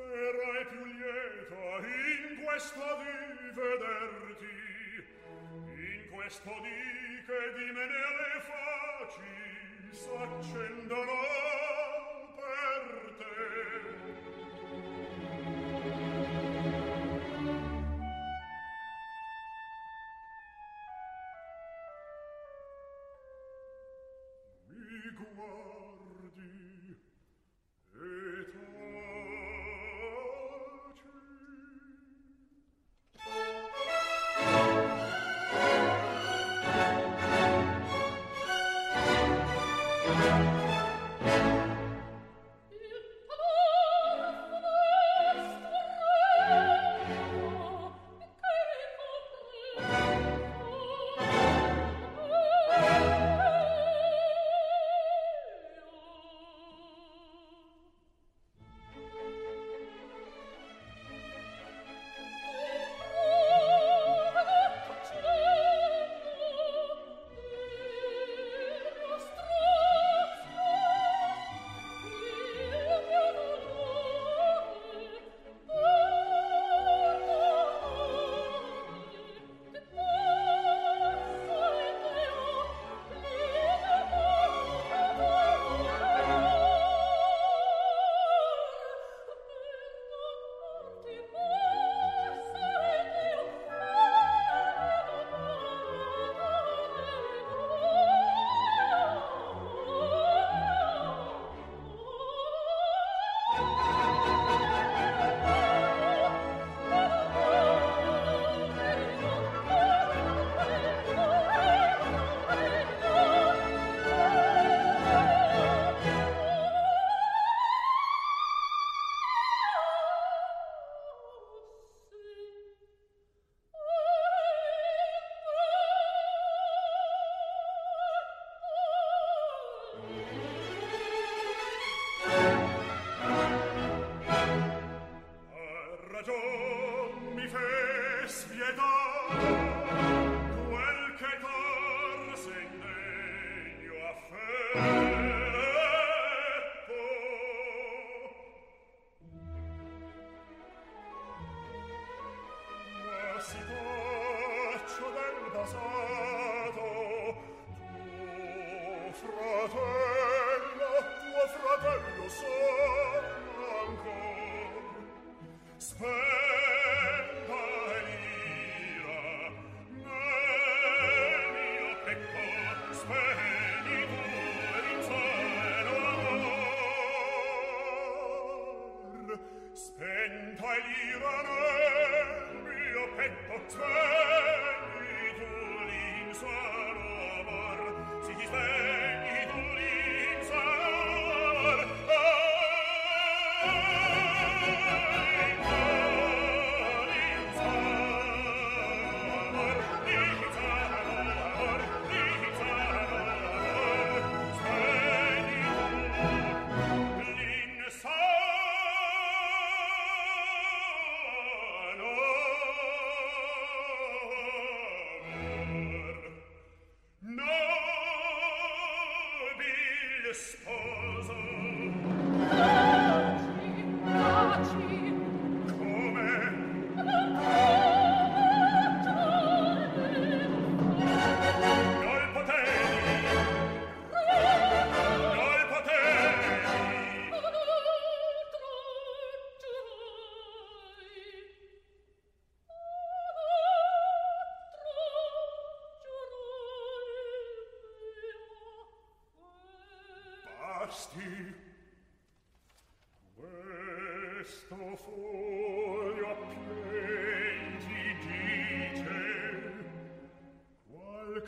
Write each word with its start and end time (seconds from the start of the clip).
spero 0.00 0.40
e 0.58 0.66
più 0.66 0.84
lieto 0.84 1.86
in 1.86 2.42
questo 2.42 2.80
di 2.98 3.50
vederti 3.54 5.04
in 5.76 6.10
questo 6.10 6.50
di 6.62 7.24
che 7.26 7.52
di 7.58 7.72
me 7.72 7.86
ne 7.86 8.04
le 8.18 8.40
faci 8.40 9.92
s'accendono. 9.92 11.59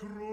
cruel. 0.03 0.32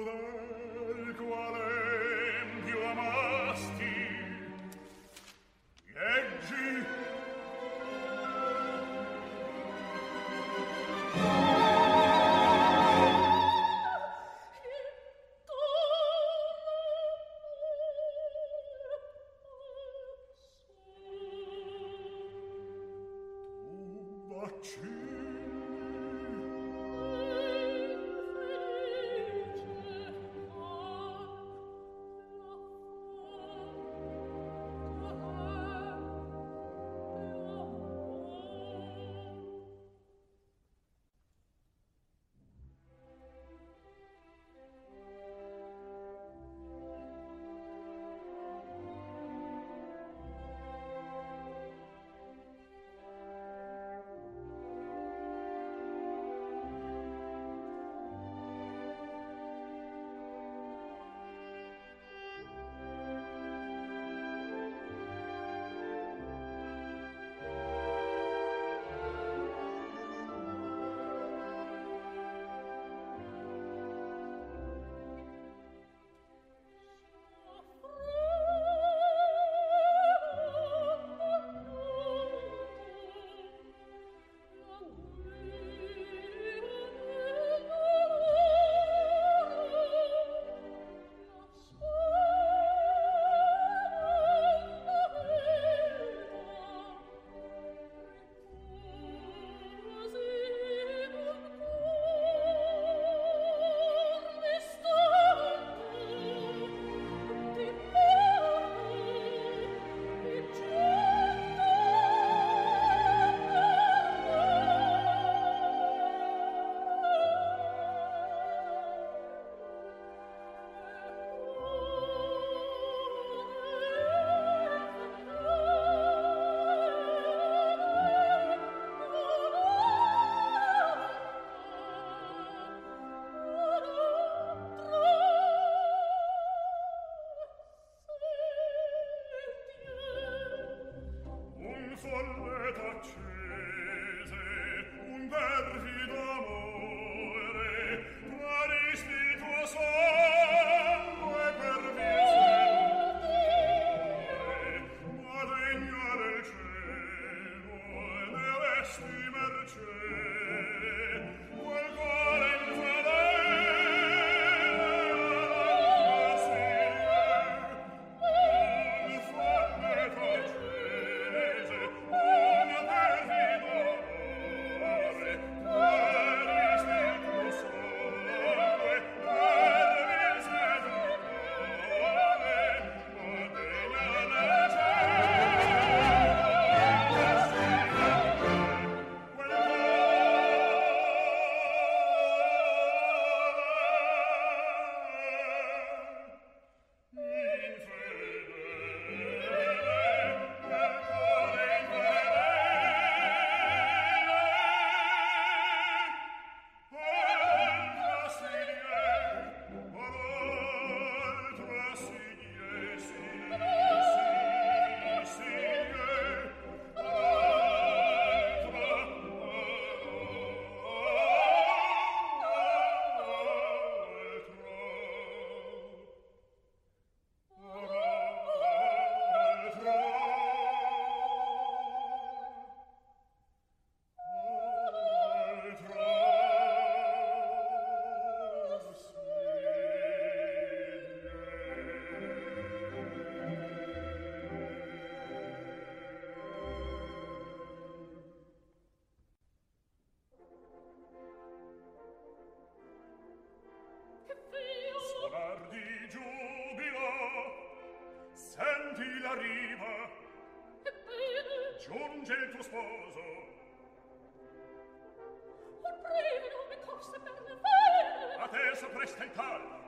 presto 268.90 269.24
presto 269.24 269.24
il 269.24 269.32
tal 269.32 269.79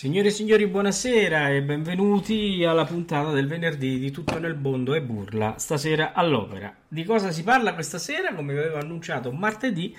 Signore 0.00 0.28
e 0.28 0.30
signori, 0.30 0.66
buonasera 0.66 1.50
e 1.50 1.60
benvenuti 1.60 2.64
alla 2.64 2.86
puntata 2.86 3.32
del 3.32 3.46
venerdì 3.46 3.98
di 3.98 4.10
Tutto 4.10 4.38
nel 4.38 4.54
Bondo 4.54 4.94
e 4.94 5.02
Burla, 5.02 5.56
stasera 5.58 6.14
all'opera. 6.14 6.74
Di 6.88 7.04
cosa 7.04 7.30
si 7.30 7.42
parla 7.42 7.74
questa 7.74 7.98
sera? 7.98 8.32
Come 8.32 8.54
vi 8.54 8.60
avevo 8.60 8.78
annunciato 8.78 9.30
martedì, 9.30 9.94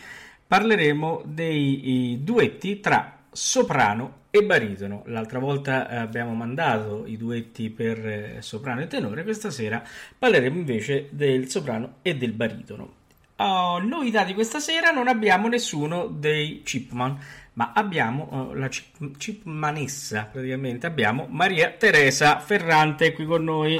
parleremo 0.47 1.21
dei 1.25 2.17
duetti 2.23 2.79
tra 2.79 3.25
soprano 3.31 4.21
e 4.31 4.41
baritono. 4.41 5.03
L'altra 5.05 5.37
volta 5.37 5.87
eh, 5.87 5.97
abbiamo 5.97 6.33
mandato 6.33 7.03
i 7.05 7.15
duetti 7.15 7.69
per 7.69 8.03
eh, 8.03 8.37
soprano 8.39 8.81
e 8.81 8.87
tenore, 8.87 9.21
questa 9.21 9.51
sera 9.51 9.83
parleremo 10.17 10.57
invece 10.57 11.09
del 11.11 11.47
soprano 11.47 11.97
e 12.01 12.15
del 12.15 12.31
baritono. 12.31 12.93
Oh, 13.35 13.79
novità 13.79 14.23
di 14.23 14.35
questa 14.35 14.59
sera 14.59 14.91
non 14.91 15.07
abbiamo 15.07 15.47
nessuno 15.47 16.05
dei 16.05 16.61
Chipman 16.63 17.17
ma 17.61 17.73
abbiamo 17.75 18.27
oh, 18.31 18.53
la 18.55 18.67
Chip, 18.69 19.17
Chipmanessa, 19.17 20.27
praticamente 20.31 20.87
abbiamo 20.87 21.27
Maria 21.29 21.69
Teresa 21.69 22.39
Ferrante 22.39 23.13
qui 23.13 23.25
con 23.25 23.43
noi. 23.43 23.79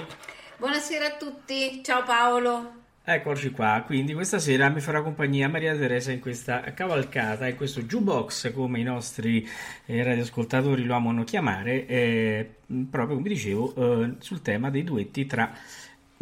Buonasera 0.58 1.08
a 1.08 1.18
tutti, 1.18 1.82
ciao 1.84 2.04
Paolo. 2.04 2.74
Eccoci 3.04 3.50
qua, 3.50 3.82
quindi 3.84 4.14
questa 4.14 4.38
sera 4.38 4.70
mi 4.70 4.82
farà 4.82 5.02
compagnia 5.02 5.50
Maria 5.50 5.76
Teresa 5.76 6.12
in 6.12 6.20
questa 6.20 6.62
cavalcata, 6.76 7.48
in 7.48 7.56
questo 7.56 7.82
jukebox 7.82 8.54
come 8.54 8.80
i 8.80 8.84
nostri 8.84 9.50
eh, 9.88 10.04
radioascoltatori 10.04 10.84
lo 10.84 10.94
amano 10.94 11.24
chiamare, 11.24 11.88
eh, 11.88 12.50
proprio 12.88 13.16
come 13.16 13.30
dicevo 13.30 14.04
eh, 14.04 14.14
sul 14.20 14.44
tema 14.44 14.70
dei 14.70 14.84
duetti 14.84 15.26
tra 15.26 15.52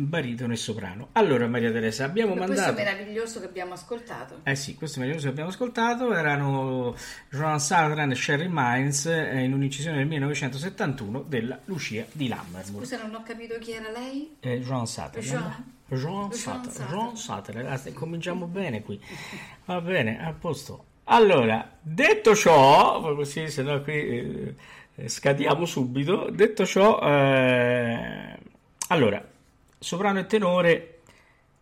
baritono 0.06 0.54
e 0.54 0.56
soprano. 0.56 1.10
Allora 1.14 1.48
Maria 1.48 1.72
Teresa, 1.72 2.06
abbiamo 2.06 2.34
questo 2.34 2.48
mandato... 2.48 2.74
Questo 2.74 2.92
meraviglioso 2.92 3.40
che 3.40 3.46
abbiamo 3.46 3.74
ascoltato. 3.74 4.40
Eh 4.44 4.56
sì, 4.56 4.76
questo 4.76 5.00
meraviglioso 5.00 5.28
che 5.28 5.34
abbiamo 5.34 5.50
ascoltato 5.50 6.14
erano 6.14 6.96
Joan 7.30 7.60
Sutherland 7.60 8.12
e 8.12 8.16
Sherry 8.16 8.48
Mines 8.50 9.06
eh, 9.06 9.42
in 9.42 9.54
un'incisione 9.54 9.98
del 9.98 10.08
1971 10.08 11.24
della 11.28 11.60
Lucia 11.66 12.06
di 12.12 12.28
Lammermoor. 12.28 12.84
Scusa, 12.84 13.02
non 13.02 13.16
ho 13.16 13.24
capito 13.24 13.58
chi 13.60 13.72
era 13.72 13.92
lei? 13.92 14.38
Eh, 14.40 14.60
Joan 14.62 14.88
Sutherland. 14.88 15.66
Jean. 15.88 16.32
Jean 16.32 17.16
Sutherland. 17.16 17.94
Cominciamo 17.94 18.46
bene 18.46 18.84
qui. 18.84 19.02
Va 19.66 19.82
bene, 19.82 20.24
a 20.24 20.34
posto. 20.34 20.86
Allora, 21.06 21.78
detto 21.82 22.36
ciò, 22.36 23.02
così 23.16 23.50
se 23.50 23.64
no 23.64 23.82
qui 23.82 24.56
eh, 24.96 25.10
scadiamo 25.10 25.66
subito, 25.66 26.30
detto 26.30 26.68
ciò, 26.68 27.00
eh, 27.02 28.38
allora, 28.90 29.24
soprano 29.80 30.20
e 30.20 30.26
tenore 30.26 30.99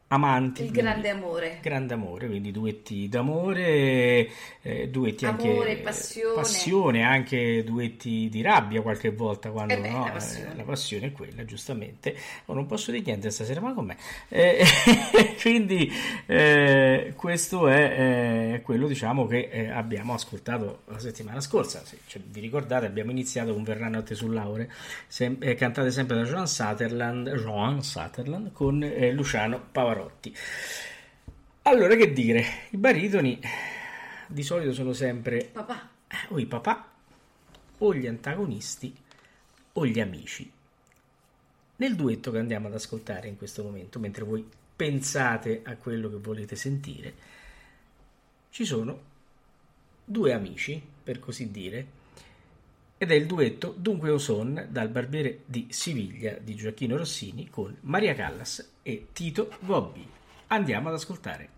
amanti 0.10 0.64
il 0.64 0.72
grande 0.72 1.10
amore. 1.10 1.60
Grande 1.62 1.94
amore 1.94 2.28
quindi 2.28 2.52
duetti 2.52 3.10
d'amore 3.10 4.30
eh, 4.62 4.88
duetti 4.88 5.26
amore, 5.26 5.72
anche 5.72 5.82
passione. 5.82 6.36
passione 6.36 7.04
anche 7.04 7.64
duetti 7.66 8.30
di 8.30 8.42
rabbia 8.42 8.82
qualche 8.82 9.10
volta 9.12 9.50
quando 9.52 9.74
eh 9.74 9.80
beh, 9.80 9.90
no, 9.90 10.06
la, 10.06 10.12
passione. 10.12 10.54
Eh, 10.54 10.56
la 10.56 10.64
passione 10.64 11.06
è 11.08 11.12
quella 11.12 11.44
giustamente. 11.44 12.16
Oh, 12.46 12.54
non 12.54 12.66
posso 12.68 12.92
dire 12.92 13.04
niente 13.04 13.30
stasera 13.32 13.60
ma 13.60 13.74
con 13.74 13.86
me 13.86 13.98
eh, 14.30 14.64
quindi 15.42 15.92
eh, 16.26 17.14
questo 17.16 17.68
è 17.68 18.62
quello 18.64 18.88
diciamo 18.88 19.28
che 19.28 19.70
abbiamo 19.70 20.14
ascoltato 20.14 20.84
la 20.86 21.00
settimana 21.00 21.42
scorsa. 21.42 21.84
Se, 21.84 21.98
cioè, 22.08 22.22
vi 22.26 22.40
ricordate 22.40 22.86
abbiamo 22.86 23.12
iniziato 23.12 23.54
con 23.54 23.64
Verrà 23.64 23.90
notte 23.90 24.16
sul 24.16 24.34
laure 24.34 24.72
sem- 25.08 25.38
cantate 25.56 25.92
sempre 25.92 26.16
da 26.16 26.24
Joan 26.24 26.48
Sutherland, 26.48 27.30
Joan 27.36 27.84
Sutherland 27.84 28.54
con 28.54 28.80
Luciano 29.12 29.62
Pavarotti 29.70 29.97
Pavarotti. 29.98 30.36
Allora, 31.64 31.96
che 31.96 32.14
dire, 32.14 32.46
i 32.70 32.78
baritoni 32.78 33.40
di 34.28 34.44
solito 34.44 34.74
sono 34.74 34.94
sempre 34.94 35.50
papà. 35.52 35.90
o 36.30 36.40
i 36.40 36.46
papà 36.46 36.92
o 37.80 37.94
gli 37.94 38.08
antagonisti 38.08 38.96
o 39.74 39.86
gli 39.86 40.00
amici. 40.00 40.50
Nel 41.78 41.96
duetto 41.96 42.32
che 42.32 42.40
andiamo 42.40 42.68
ad 42.68 42.74
ascoltare 42.74 43.28
in 43.28 43.38
questo 43.38 43.64
momento, 43.64 44.00
mentre 44.00 44.24
voi 44.24 44.48
pensate 44.76 45.62
a 45.64 45.76
quello 45.76 46.10
che 46.10 46.18
volete 46.18 46.56
sentire, 46.56 47.14
ci 48.50 48.66
sono 48.66 49.16
due 50.04 50.34
amici, 50.34 50.82
per 51.04 51.20
così 51.20 51.52
dire, 51.52 51.86
ed 52.98 53.12
è 53.12 53.16
il 53.16 53.26
duetto 53.26 53.74
Dunque 53.78 54.10
Oson 54.10 54.68
dal 54.70 54.90
Barbiere 54.90 55.42
di 55.46 55.68
Siviglia 55.70 56.38
di 56.42 56.56
Gioacchino 56.56 56.98
Rossini 56.98 57.50
con 57.50 57.76
Maria 57.82 58.16
Callas 58.16 58.74
e 58.82 59.08
Tito 59.14 59.52
Gobbi. 59.60 60.06
Andiamo 60.48 60.88
ad 60.90 60.96
ascoltare. 60.96 61.57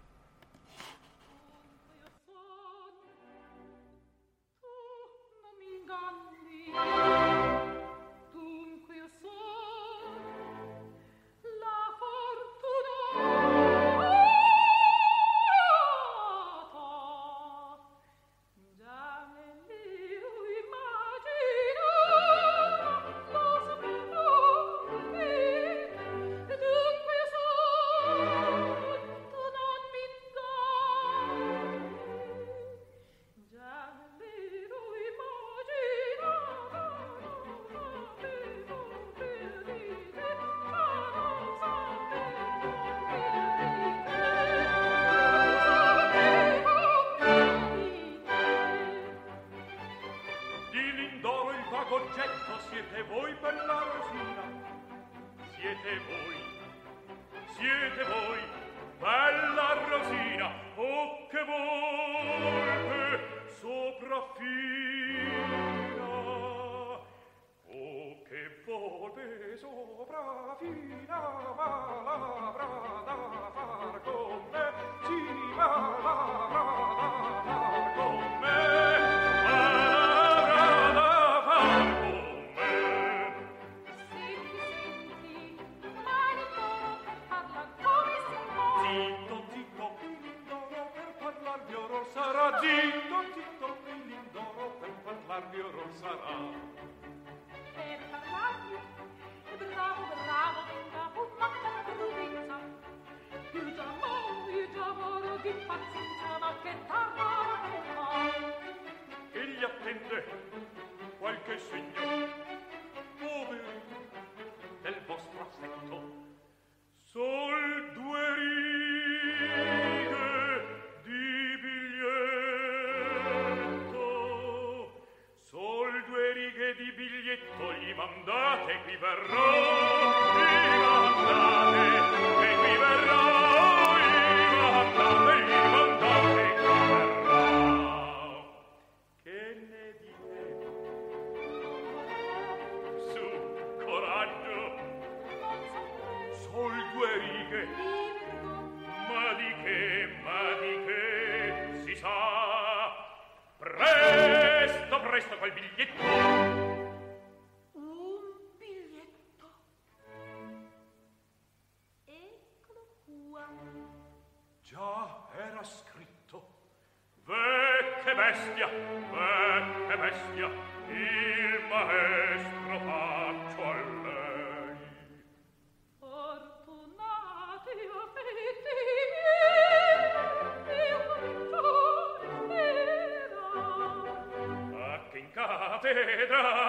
vedrà 186.30 186.69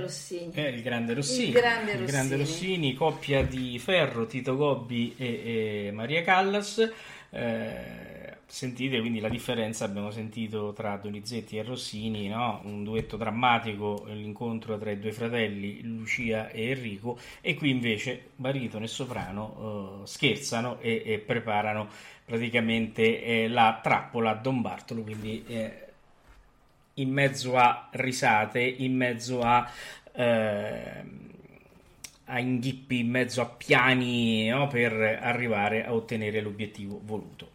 Rossini. 0.00 0.52
Eh, 0.54 0.68
il 0.68 0.82
grande 0.82 1.14
Rossini, 1.14 1.46
Il 1.48 1.52
grande 1.52 1.92
il 1.92 2.04
grande 2.04 2.36
Rossini. 2.36 2.68
Rossini, 2.68 2.94
coppia 2.94 3.42
di 3.44 3.78
Ferro, 3.78 4.26
Tito 4.26 4.56
Gobbi 4.56 5.14
e, 5.16 5.86
e 5.86 5.90
Maria 5.92 6.22
Callas. 6.22 6.90
Eh, 7.30 8.38
sentite 8.50 8.98
quindi 8.98 9.20
la 9.20 9.28
differenza, 9.28 9.84
abbiamo 9.84 10.10
sentito 10.10 10.72
tra 10.72 10.96
Donizetti 10.96 11.56
e 11.56 11.62
Rossini, 11.62 12.26
no? 12.28 12.60
un 12.64 12.82
duetto 12.82 13.16
drammatico, 13.16 14.06
l'incontro 14.08 14.76
tra 14.76 14.90
i 14.90 14.98
due 14.98 15.12
fratelli 15.12 15.80
Lucia 15.82 16.50
e 16.50 16.70
Enrico, 16.70 17.18
e 17.40 17.54
qui 17.54 17.70
invece 17.70 18.30
baritono 18.34 18.84
e 18.84 18.88
soprano 18.88 20.00
eh, 20.02 20.06
scherzano 20.06 20.80
e, 20.80 21.02
e 21.04 21.18
preparano 21.18 21.88
praticamente 22.24 23.22
eh, 23.22 23.48
la 23.48 23.78
trappola 23.82 24.30
a 24.30 24.34
Don 24.34 24.60
Bartolo, 24.60 25.02
quindi 25.02 25.44
eh, 25.46 25.89
in 27.00 27.10
mezzo 27.10 27.56
a 27.56 27.88
risate, 27.92 28.60
in 28.60 28.94
mezzo 28.96 29.40
a, 29.42 29.68
ehm, 30.12 31.28
a 32.26 32.38
inghippi, 32.38 33.00
in 33.00 33.10
mezzo 33.10 33.40
a 33.40 33.46
piani 33.46 34.48
no, 34.48 34.66
per 34.68 34.92
arrivare 34.92 35.84
a 35.84 35.92
ottenere 35.94 36.40
l'obiettivo 36.40 37.00
voluto. 37.04 37.50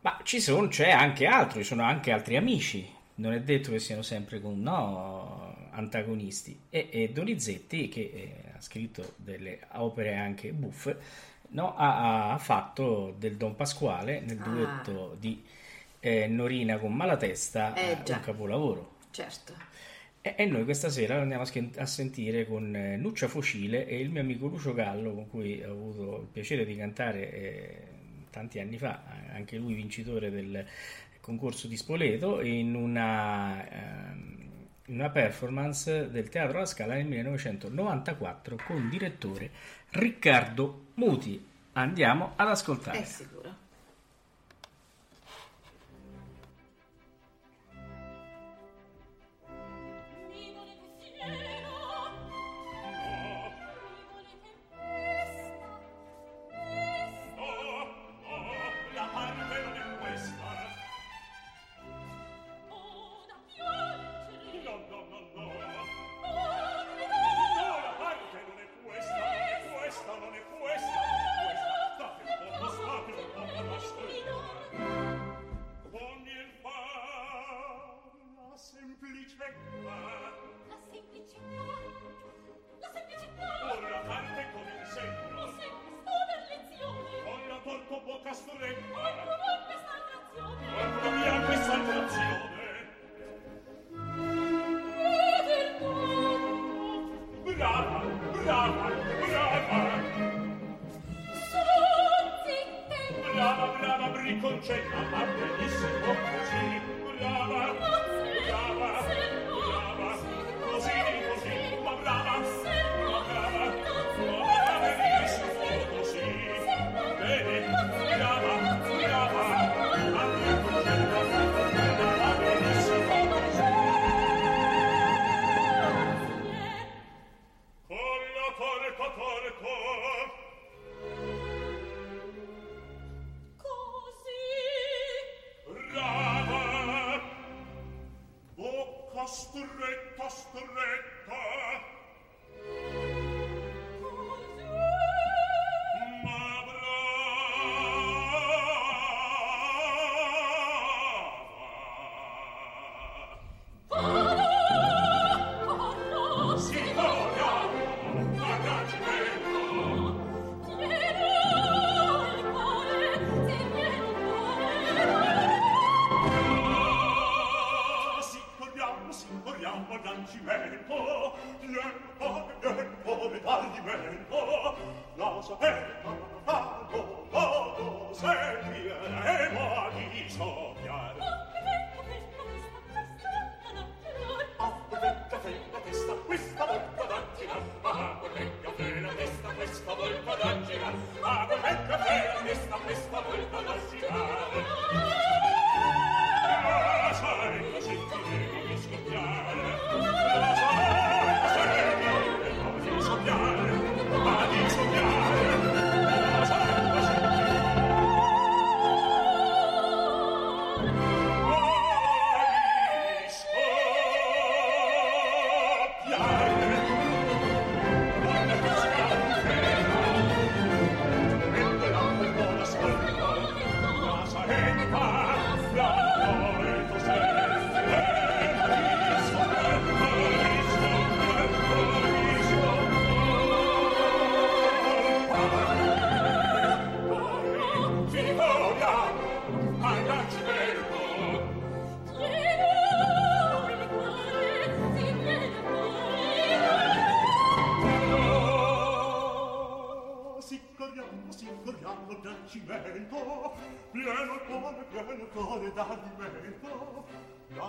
Ma 0.00 0.18
ci 0.22 0.40
sono, 0.40 0.68
c'è 0.68 0.90
anche 0.90 1.26
altro, 1.26 1.60
ci 1.60 1.64
sono 1.64 1.82
anche 1.82 2.10
altri 2.12 2.36
amici, 2.36 2.86
non 3.16 3.32
è 3.32 3.40
detto 3.40 3.70
che 3.70 3.78
siano 3.78 4.02
sempre 4.02 4.40
con 4.40 4.60
no, 4.60 5.68
antagonisti. 5.70 6.58
E, 6.70 6.88
e 6.90 7.10
Donizetti, 7.10 7.88
che 7.88 8.00
eh, 8.00 8.56
ha 8.56 8.60
scritto 8.60 9.14
delle 9.16 9.60
opere 9.72 10.14
anche 10.16 10.52
buffe, 10.52 10.98
no, 11.50 11.74
ha, 11.76 12.32
ha 12.32 12.38
fatto 12.38 13.14
del 13.18 13.36
Don 13.36 13.54
Pasquale 13.56 14.20
nel 14.20 14.38
Ah. 14.40 14.44
duetto 14.48 15.16
di 15.18 15.42
eh, 16.04 16.26
Norina 16.26 16.76
con 16.76 16.94
Malatesta 16.94 17.72
Eh, 17.72 17.92
eh, 17.92 18.12
un 18.12 18.20
capolavoro. 18.20 18.96
Certo. 19.10 19.54
E, 20.20 20.34
e 20.36 20.44
noi 20.44 20.64
questa 20.64 20.90
sera 20.90 21.18
andiamo 21.18 21.44
a, 21.44 21.46
schen- 21.46 21.72
a 21.78 21.86
sentire 21.86 22.46
con 22.46 22.76
eh, 22.76 22.98
Nuccia 22.98 23.26
Focile 23.26 23.86
e 23.86 24.00
il 24.00 24.10
mio 24.10 24.20
amico 24.20 24.46
Lucio 24.46 24.74
Gallo, 24.74 25.14
con 25.14 25.30
cui 25.30 25.62
ho 25.62 25.70
avuto 25.70 26.20
il 26.20 26.28
piacere 26.30 26.66
di 26.66 26.76
cantare 26.76 27.32
eh, 27.32 27.78
tanti 28.28 28.58
anni 28.60 28.76
fa, 28.76 29.02
eh, 29.30 29.34
anche 29.34 29.56
lui 29.56 29.72
vincitore 29.72 30.30
del 30.30 30.66
concorso 31.20 31.68
di 31.68 31.76
Spoleto, 31.78 32.42
in 32.42 32.74
una, 32.74 33.66
ehm, 33.66 34.48
una 34.88 35.08
performance 35.08 36.10
del 36.10 36.28
Teatro 36.28 36.58
alla 36.58 36.66
Scala 36.66 36.94
nel 36.94 37.06
1994 37.06 38.58
con 38.66 38.90
direttore 38.90 39.50
Riccardo 39.88 40.88
Muti. 40.96 41.42
Andiamo 41.72 42.34
ad 42.36 42.48
ascoltare. 42.48 42.98
È 43.00 43.04
sicuro. 43.04 43.33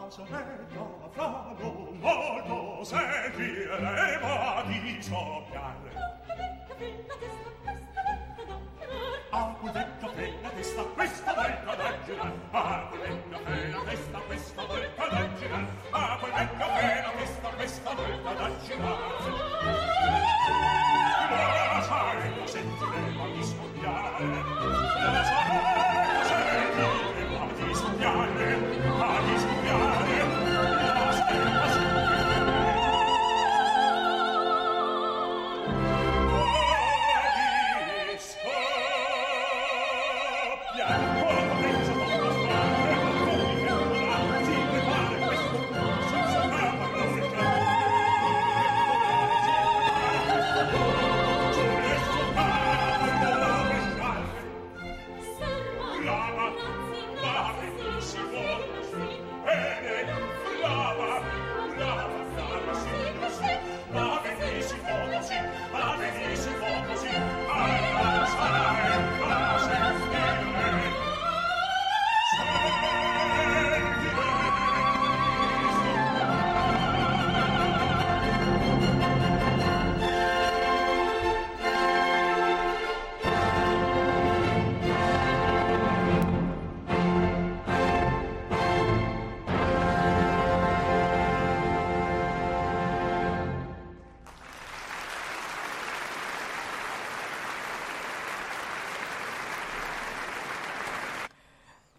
faccio 0.05 0.25
meglio, 0.29 1.09
frago 1.13 1.91
molto 1.99 2.83
se 2.83 3.31
chiereva 3.35 4.63
di 4.67 5.01
soppiare. 5.01 6.03
A 9.31 9.55
culetto 9.59 10.13
che 10.13 10.33
la 10.41 10.49
testa 10.49 10.83
questa 10.83 11.33
volta 11.33 11.75
da 11.75 12.03
girare, 12.05 12.33
a 12.51 12.87
culetto 12.89 13.39
che 13.43 13.67
la 13.69 13.81
testa 13.81 14.19
questa 14.19 14.65
volta 14.65 15.07
da 15.07 15.33
girare, 15.33 15.67
a 15.89 16.17
culetto 16.19 16.65
che 16.65 17.01
la 17.01 17.11
testa 17.17 17.49
questa 17.49 17.93
volta 17.93 18.33
da 18.33 18.59
girare. 18.63 19.75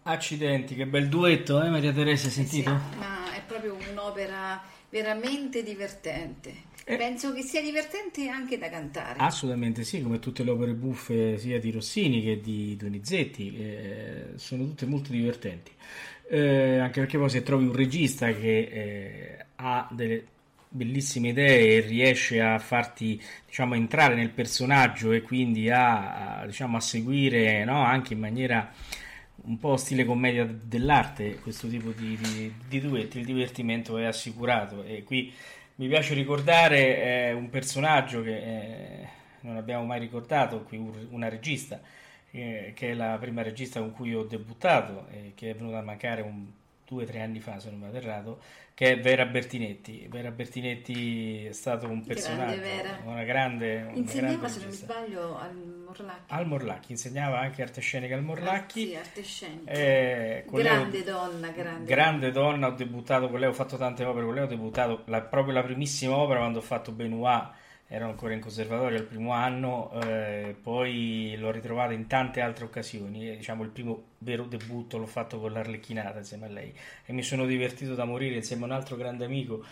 Accidenti, 0.07 0.73
che 0.73 0.85
bel 0.85 1.09
duetto, 1.09 1.61
eh 1.61 1.69
Maria 1.69 1.91
Teresa, 1.91 2.27
hai 2.27 2.31
sentito? 2.31 2.69
Sì, 2.69 2.97
ma 2.97 3.33
è 3.33 3.41
proprio 3.45 3.77
un'opera 3.91 4.61
veramente 4.89 5.63
divertente. 5.63 6.53
Eh. 6.85 6.95
Penso 6.95 7.33
che 7.33 7.41
sia 7.41 7.61
divertente 7.61 8.29
anche 8.29 8.57
da 8.57 8.69
cantare. 8.69 9.19
Assolutamente 9.19 9.83
sì, 9.83 10.01
come 10.01 10.19
tutte 10.19 10.45
le 10.45 10.51
opere 10.51 10.71
buffe 10.71 11.37
sia 11.37 11.59
di 11.59 11.71
Rossini 11.71 12.23
che 12.23 12.39
di 12.39 12.77
Donizetti, 12.77 13.53
eh, 13.57 14.25
sono 14.35 14.63
tutte 14.63 14.85
molto 14.85 15.11
divertenti. 15.11 15.71
Eh, 16.29 16.77
anche 16.77 17.01
perché 17.01 17.17
poi 17.17 17.29
se 17.29 17.43
trovi 17.43 17.65
un 17.65 17.73
regista 17.73 18.31
che 18.31 18.59
eh, 18.59 19.45
ha 19.55 19.89
delle 19.91 20.25
bellissime 20.69 21.29
idee 21.29 21.77
e 21.77 21.79
riesce 21.81 22.39
a 22.39 22.59
farti 22.59 23.21
diciamo 23.45 23.75
entrare 23.75 24.15
nel 24.15 24.29
personaggio 24.29 25.11
e 25.11 25.21
quindi 25.21 25.69
a, 25.69 26.39
a, 26.39 26.45
diciamo, 26.45 26.77
a 26.77 26.81
seguire 26.81 27.65
no, 27.65 27.83
anche 27.83 28.13
in 28.13 28.19
maniera 28.19 28.71
un 29.43 29.57
po' 29.59 29.77
stile 29.77 30.05
commedia 30.05 30.45
dell'arte 30.45 31.39
questo 31.39 31.67
tipo 31.67 31.91
di, 31.91 32.17
di, 32.17 32.53
di 32.67 32.81
duetti, 32.81 33.19
il 33.19 33.25
divertimento 33.25 33.97
è 33.97 34.05
assicurato. 34.05 34.83
E 34.83 35.03
qui 35.03 35.31
mi 35.75 35.87
piace 35.87 36.13
ricordare 36.13 37.29
eh, 37.29 37.33
un 37.33 37.49
personaggio 37.49 38.21
che 38.23 38.37
eh, 38.37 39.07
non 39.41 39.57
abbiamo 39.57 39.85
mai 39.85 39.99
ricordato, 39.99 40.63
qui 40.63 40.77
un- 40.77 41.07
una 41.11 41.29
regista, 41.29 41.79
eh, 42.31 42.73
che 42.75 42.91
è 42.91 42.93
la 42.93 43.17
prima 43.19 43.41
regista 43.41 43.79
con 43.79 43.91
cui 43.93 44.13
ho 44.13 44.23
debuttato, 44.23 45.07
e 45.11 45.33
che 45.35 45.51
è 45.51 45.55
venuta 45.55 45.77
a 45.79 45.81
mancare 45.81 46.21
un, 46.21 46.45
due 46.85 47.03
o 47.03 47.05
tre 47.05 47.21
anni 47.21 47.39
fa, 47.39 47.59
se 47.59 47.69
non 47.69 47.79
vado 47.81 47.97
errato, 47.97 48.41
che 48.77 48.91
è 48.91 48.99
Vera 48.99 49.25
Bertinetti. 49.25 50.05
Vera 50.07 50.29
Bertinetti 50.29 51.45
è 51.45 51.51
stato 51.51 51.87
un 51.87 52.03
personaggio, 52.03 52.61
Vera. 52.61 52.99
una 53.05 53.23
grande, 53.23 53.81
una 53.87 53.97
Insegnava, 53.97 54.35
grande 54.37 54.49
se 54.49 54.59
non 54.59 54.67
mi 54.69 54.75
sbaglio, 54.75 55.35
al 55.39 55.55
Morlacchi. 55.83 56.21
Al 56.33 56.45
Morlacchi, 56.45 56.91
insegnava 56.91 57.39
anche 57.39 57.63
arte 57.63 57.81
scenica 57.81 58.13
al 58.13 58.21
Morlacchi. 58.21 58.85
Sì, 58.89 58.95
arte 58.95 59.23
scenica. 59.23 59.71
Eh, 59.71 60.45
lei 60.45 60.45
ho- 60.45 60.51
grande 60.51 61.03
donna, 61.03 61.47
grande. 61.49 61.85
grande 61.85 62.31
donna, 62.31 62.67
ho 62.67 62.71
debuttato 62.73 63.29
con 63.29 63.39
lei, 63.39 63.49
ho 63.49 63.53
fatto 63.53 63.77
tante 63.77 64.03
opere 64.05 64.25
con 64.25 64.35
lei, 64.35 64.43
ho 64.43 64.47
debuttato 64.47 65.01
la- 65.07 65.21
proprio 65.21 65.53
la 65.55 65.63
primissima 65.63 66.15
opera 66.15 66.37
quando 66.41 66.59
ho 66.59 66.61
fatto 66.61 66.91
Benoit, 66.91 67.49
ero 67.89 68.05
ancora 68.05 68.33
in 68.33 68.41
conservatorio 68.41 68.97
al 68.97 69.05
primo 69.05 69.31
anno, 69.31 69.91
eh, 70.03 70.55
poi 70.61 71.35
l'ho 71.37 71.51
ritrovata 71.51 71.93
in 71.93 72.07
tante 72.07 72.41
altre 72.41 72.65
occasioni. 72.65 73.29
e, 73.29 73.37
diciamo 73.37 73.63
il 73.63 73.69
primo 73.69 74.03
vero 74.19 74.43
debutto 74.45 74.97
l'ho 74.97 75.05
fatto 75.05 75.39
con 75.39 75.53
l'Arlecchinata 75.53 76.17
insieme 76.19 76.45
a 76.47 76.49
lei 76.49 76.73
e 77.05 77.13
mi 77.13 77.23
sono 77.23 77.45
divertito 77.45 77.95
da 77.95 78.03
morire 78.05 78.35
insieme 78.35 78.63
a 78.63 78.65
un 78.65 78.71
altro 78.73 78.95
grande 78.97 79.25
amico, 79.25 79.63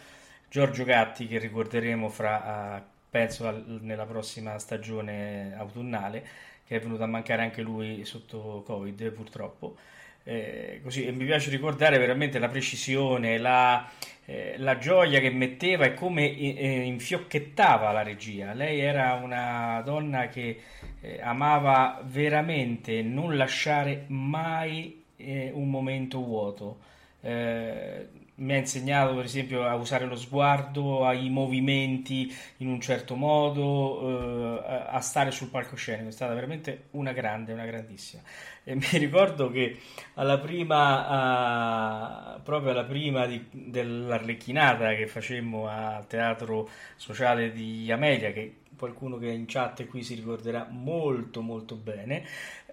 Giorgio 0.49 0.83
Gatti, 0.85 1.27
che 1.27 1.37
ricorderemo 1.39 2.07
fra, 2.09 2.77
eh, 2.77 2.83
penso, 3.09 3.47
al- 3.47 3.79
nella 3.81 4.05
prossima 4.05 4.57
stagione 4.59 5.53
autunnale, 5.57 6.25
che 6.65 6.77
è 6.77 6.79
venuto 6.79 7.03
a 7.03 7.07
mancare 7.07 7.41
anche 7.43 7.61
lui 7.61 8.05
sotto 8.05 8.63
Covid, 8.65 9.11
purtroppo. 9.11 9.75
Eh, 10.23 10.79
così, 10.83 11.05
e 11.05 11.11
mi 11.11 11.25
piace 11.25 11.49
ricordare 11.51 11.97
veramente 11.99 12.39
la 12.39 12.47
precisione, 12.47 13.37
la, 13.37 13.87
eh, 14.25 14.55
la 14.57 14.77
gioia 14.77 15.19
che 15.19 15.29
metteva 15.29 15.85
e 15.85 15.93
come 15.93 16.35
eh, 16.35 16.81
infiocchettava 16.81 17.91
la 17.91 18.01
regia. 18.01 18.53
Lei 18.53 18.79
era 18.79 19.13
una 19.13 19.81
donna 19.85 20.27
che 20.27 20.61
eh, 21.01 21.21
amava 21.21 22.01
veramente 22.03 23.01
non 23.01 23.37
lasciare 23.37 24.05
mai 24.07 25.03
eh, 25.17 25.51
un 25.53 25.69
momento 25.69 26.23
vuoto. 26.23 26.79
Eh, 27.21 28.07
mi 28.37 28.53
ha 28.53 28.57
insegnato, 28.57 29.15
per 29.15 29.25
esempio, 29.25 29.65
a 29.65 29.75
usare 29.75 30.05
lo 30.05 30.17
sguardo, 30.17 31.05
ai 31.05 31.29
movimenti 31.29 32.33
in 32.57 32.67
un 32.67 32.81
certo 32.81 33.15
modo, 33.15 34.59
eh, 34.65 34.85
a 34.89 34.99
stare 34.99 35.31
sul 35.31 35.47
palcoscenico. 35.47 36.09
È 36.09 36.11
stata 36.11 36.33
veramente 36.33 36.87
una 36.91 37.13
grande, 37.13 37.53
una 37.53 37.65
grandissima. 37.65 38.21
E 38.67 38.73
mi 38.75 38.85
ricordo 38.93 39.51
che 39.51 39.77
alla 40.15 40.39
prima, 40.39 42.35
eh, 42.37 42.41
proprio 42.41 42.71
alla 42.71 42.83
prima 42.83 43.25
di- 43.27 43.45
dell'Arlecchinata 43.51 44.95
che 44.95 45.05
facemmo 45.07 45.67
al 45.67 46.07
Teatro 46.07 46.67
Sociale 46.95 47.51
di 47.51 47.91
Amelia, 47.91 48.31
che 48.31 48.61
qualcuno 48.75 49.17
che 49.17 49.29
è 49.29 49.33
in 49.33 49.45
chat 49.45 49.85
qui 49.85 50.01
si 50.03 50.15
ricorderà 50.15 50.67
molto 50.69 51.41
molto 51.41 51.75
bene, 51.75 52.23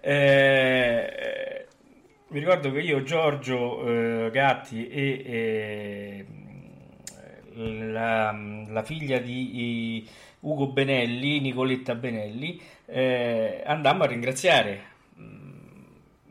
eh, 0.01 1.67
mi 2.29 2.39
ricordo 2.39 2.71
che 2.71 2.79
io, 2.79 3.03
Giorgio 3.03 4.25
eh, 4.25 4.31
Gatti 4.31 4.87
e 4.89 6.25
eh, 6.25 6.25
la, 7.91 8.31
la 8.67 8.83
figlia 8.83 9.19
di 9.19 10.07
Ugo 10.41 10.67
Benelli, 10.67 11.39
Nicoletta 11.39 11.93
Benelli, 11.95 12.59
eh, 12.85 13.61
andammo 13.65 14.03
a 14.03 14.07
ringraziare. 14.07 14.91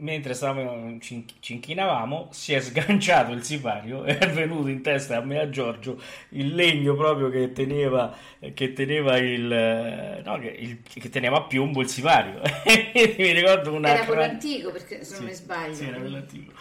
Mentre 0.02 0.34
stavamo, 0.34 0.98
ci, 1.00 1.24
ci 1.38 1.52
inchinavamo, 1.52 2.28
si 2.32 2.52
è 2.54 2.60
sganciato 2.60 3.30
il 3.32 3.44
sipario 3.44 4.04
e 4.04 4.18
è 4.18 4.28
venuto 4.30 4.66
in 4.66 4.82
testa 4.82 5.18
a 5.18 5.20
me 5.20 5.36
e 5.36 5.38
a 5.38 5.48
Giorgio 5.48 6.00
il 6.30 6.54
legno 6.56 6.96
proprio 6.96 7.30
che 7.30 7.52
teneva, 7.52 8.12
che 8.52 8.72
teneva 8.72 9.16
il, 9.18 10.22
no, 10.24 10.38
che, 10.40 10.48
il- 10.48 10.82
che 10.82 11.08
teneva 11.08 11.36
a 11.38 11.42
piombo 11.44 11.80
il 11.82 11.88
sipario. 11.88 12.40
Mi 13.16 13.30
ricordo 13.32 13.72
una 13.74 13.90
Era 13.90 14.04
quello 14.04 14.22
antico, 14.22 14.72
perché 14.72 15.04
se 15.04 15.12
non 15.12 15.20
Sì, 15.20 15.24
mi 15.24 15.34
sbaglio. 15.34 15.74
sì, 15.74 15.84
era 15.86 15.98
quello 15.98 16.16
antico. 16.16 16.52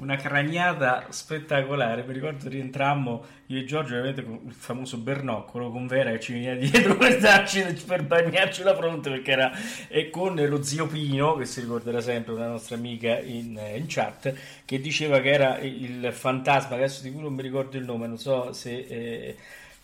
Una 0.00 0.16
craniata 0.16 1.06
spettacolare. 1.10 2.02
Mi 2.04 2.14
ricordo 2.14 2.48
rientrammo 2.48 3.22
io 3.46 3.58
e 3.58 3.64
Giorgio, 3.64 3.92
ovviamente 3.94 4.24
con 4.24 4.40
il 4.46 4.52
famoso 4.54 4.96
bernoccolo 4.96 5.70
con 5.70 5.86
Vera 5.86 6.10
che 6.12 6.20
ci 6.20 6.32
veniva 6.32 6.54
dietro 6.54 6.96
per, 6.98 7.18
darci, 7.18 7.62
per 7.86 8.04
bagnarci 8.04 8.62
la 8.62 8.74
fronte 8.74 9.10
perché 9.10 9.30
era 9.32 9.52
e 9.88 10.08
con 10.08 10.36
lo 10.36 10.62
zio 10.62 10.86
Pino, 10.86 11.34
che 11.36 11.44
si 11.44 11.60
ricorderà 11.60 12.00
sempre, 12.00 12.32
una 12.32 12.48
nostra 12.48 12.76
amica 12.76 13.18
in, 13.18 13.58
eh, 13.58 13.76
in 13.76 13.84
chat, 13.88 14.32
che 14.64 14.80
diceva 14.80 15.20
che 15.20 15.30
era 15.32 15.58
il 15.58 16.08
fantasma, 16.12 16.76
adesso 16.76 17.02
di 17.02 17.12
cui 17.12 17.20
non 17.20 17.34
mi 17.34 17.42
ricordo 17.42 17.76
il 17.76 17.84
nome, 17.84 18.06
non 18.06 18.16
so 18.18 18.52
se. 18.54 18.70
eh, 18.88 19.36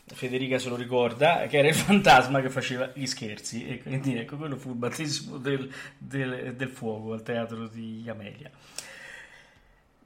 Federica 0.08 0.56
se 0.60 0.68
lo 0.68 0.76
ricorda, 0.76 1.46
che 1.48 1.58
era 1.58 1.66
il 1.66 1.74
fantasma 1.74 2.40
che 2.40 2.48
faceva 2.48 2.88
gli 2.94 3.06
scherzi 3.06 3.66
e 3.66 3.82
quindi 3.82 4.16
ecco 4.16 4.36
quello 4.36 4.56
fu 4.56 4.68
il 4.70 4.76
battesimo 4.76 5.36
del, 5.38 5.68
del- 5.98 6.54
del 6.54 6.68
fuoco 6.68 7.12
al 7.12 7.24
teatro 7.24 7.66
di 7.66 8.04
Amelia. 8.08 8.48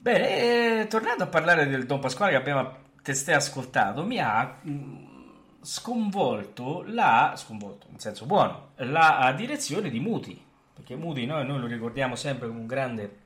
Bene, 0.02 0.80
eh, 0.80 0.86
tornando 0.86 1.24
a 1.24 1.26
parlare 1.26 1.66
del 1.66 1.84
Don 1.84 2.00
Pasquale 2.00 2.30
che 2.30 2.38
abbiamo 2.38 2.74
testé 3.02 3.34
ascoltato, 3.34 4.02
mi 4.02 4.18
ha 4.18 4.58
mh, 4.62 5.60
sconvolto 5.60 6.82
la, 6.86 7.34
sconvolto 7.36 7.86
in 7.90 7.98
senso 7.98 8.24
buono, 8.24 8.70
la 8.76 9.30
direzione 9.36 9.90
di 9.90 10.00
Muti, 10.00 10.42
perché 10.72 10.96
Muti 10.96 11.26
noi, 11.26 11.44
noi 11.44 11.60
lo 11.60 11.66
ricordiamo 11.66 12.16
sempre 12.16 12.48
come 12.48 12.60
un 12.60 12.66
grande 12.66 13.16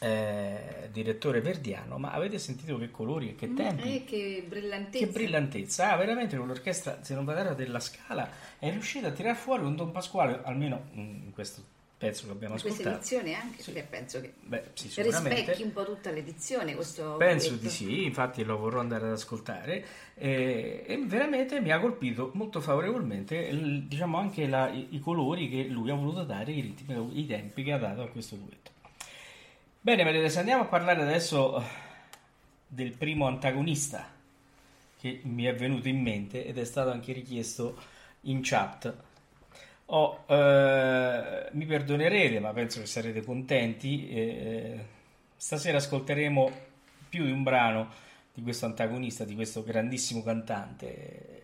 eh, 0.00 0.90
direttore 0.92 1.40
verdiano, 1.40 1.96
ma 1.96 2.10
avete 2.12 2.38
sentito 2.38 2.76
che 2.76 2.90
colori 2.90 3.30
e 3.30 3.34
che 3.34 3.54
tempi? 3.54 3.96
Eh, 3.96 4.04
che 4.04 4.44
brillantezza. 4.46 5.06
Che 5.06 5.10
brillantezza! 5.10 5.90
Ah, 5.90 5.96
veramente 5.96 6.36
con 6.36 6.48
l'orchestra, 6.48 6.98
se 7.00 7.14
non 7.14 7.24
vado 7.24 7.54
della 7.54 7.80
Scala 7.80 8.28
è 8.58 8.70
riuscita 8.70 9.08
a 9.08 9.12
tirare 9.12 9.36
fuori 9.36 9.64
un 9.64 9.74
Don 9.74 9.90
Pasquale, 9.90 10.40
almeno 10.44 10.82
in 10.92 11.32
questo 11.32 11.72
pezzo 12.08 12.26
che 12.26 12.32
abbiamo 12.32 12.54
In 12.54 12.60
questa 12.60 12.80
ascoltato. 12.80 12.96
edizione 13.14 13.34
anche, 13.34 13.62
Sì. 13.62 13.70
perché 13.72 13.88
penso 13.88 14.20
che 14.20 14.32
Beh, 14.40 14.62
sì, 14.74 15.02
rispecchi 15.02 15.62
un 15.62 15.72
po' 15.72 15.84
tutta 15.84 16.10
l'edizione 16.10 16.74
questo 16.74 17.16
Penso 17.16 17.48
duetto. 17.50 17.62
di 17.64 17.70
sì, 17.70 18.04
infatti 18.04 18.44
lo 18.44 18.56
vorrò 18.58 18.80
andare 18.80 19.06
ad 19.06 19.12
ascoltare 19.12 19.84
eh, 20.14 20.84
e 20.86 20.96
veramente 21.04 21.60
mi 21.60 21.70
ha 21.72 21.80
colpito 21.80 22.30
molto 22.34 22.60
favorevolmente 22.60 23.36
il- 23.36 23.84
diciamo 23.84 24.18
anche 24.18 24.46
la- 24.46 24.68
i, 24.70 24.88
i 24.90 25.00
colori 25.00 25.48
che 25.48 25.64
lui 25.64 25.90
ha 25.90 25.94
voluto 25.94 26.22
dare, 26.24 26.52
i 26.52 26.60
ritmi, 26.60 27.18
i 27.18 27.26
tempi 27.26 27.62
che 27.62 27.72
ha 27.72 27.78
dato 27.78 28.02
a 28.02 28.08
questo 28.08 28.36
duetto. 28.36 28.70
Bene, 29.80 30.28
se 30.30 30.38
andiamo 30.38 30.62
a 30.62 30.66
parlare 30.66 31.02
adesso 31.02 31.62
del 32.66 32.92
primo 32.92 33.26
antagonista 33.26 34.10
che 34.98 35.20
mi 35.24 35.44
è 35.44 35.54
venuto 35.54 35.88
in 35.88 36.00
mente 36.00 36.46
ed 36.46 36.56
è 36.58 36.64
stato 36.64 36.90
anche 36.90 37.12
richiesto 37.12 37.76
in 38.22 38.40
chat. 38.42 38.94
Ho, 39.86 40.24
eh, 40.26 41.48
mi 41.52 41.66
perdonerete, 41.66 42.40
ma 42.40 42.52
penso 42.52 42.80
che 42.80 42.86
sarete 42.86 43.22
contenti. 43.22 44.08
eh, 44.08 44.84
stasera 45.36 45.76
ascolteremo 45.76 46.50
più 47.08 47.24
di 47.24 47.30
un 47.30 47.42
brano 47.42 47.90
di 48.32 48.42
questo 48.42 48.66
antagonista, 48.66 49.24
di 49.24 49.34
questo 49.34 49.62
grandissimo 49.62 50.22
cantante. 50.22 51.42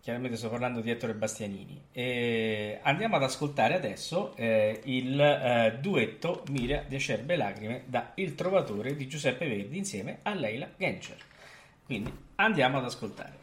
Chiaramente 0.00 0.36
sto 0.36 0.48
parlando 0.48 0.80
di 0.80 0.90
Ettore 0.90 1.14
Bastianini. 1.14 1.80
E 1.92 2.78
andiamo 2.82 3.16
ad 3.16 3.22
ascoltare 3.22 3.74
adesso 3.74 4.34
eh, 4.36 4.80
il 4.84 5.20
eh, 5.20 5.78
duetto 5.80 6.42
Mira 6.48 6.84
di 6.86 6.96
Acerbe 6.96 7.36
Lacrime 7.36 7.84
da 7.86 8.12
Il 8.14 8.34
Trovatore 8.34 8.96
di 8.96 9.06
Giuseppe 9.06 9.46
Verdi 9.46 9.78
insieme 9.78 10.18
a 10.22 10.34
Leila 10.34 10.68
Genscher. 10.76 11.18
Quindi 11.84 12.12
andiamo 12.36 12.78
ad 12.78 12.84
ascoltare. 12.84 13.41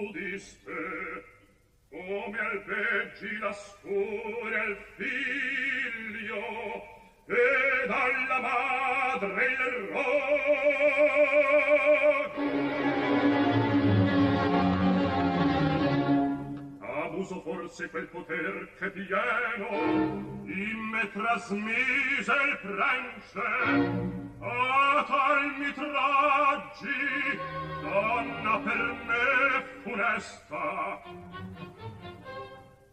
udiste 0.00 1.24
come 1.90 2.38
alveggi 2.38 3.36
la 3.38 3.52
storia 3.52 4.62
al 4.62 4.76
figlio 4.96 6.44
e 7.26 7.86
dalla 7.86 8.40
madre 8.40 9.44
il 9.44 9.58
rogo 9.90 10.32
abuso 16.80 17.40
forse 17.42 17.90
quel 17.90 18.06
poter 18.06 18.70
che 18.78 18.90
pieno 18.90 19.68
in 20.44 20.78
me 20.90 21.10
trasmise 21.12 22.32
il 22.32 22.58
prence 22.62 23.40
a 24.40 25.04
tal 25.06 25.52
mitraggi 25.58 27.71
donna 27.92 28.58
per 28.64 28.84
me 29.08 29.64
funesta. 29.82 31.02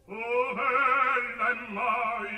O 0.06 0.54
bella 0.58 1.46
e 1.50 1.54
mai. 1.72 2.36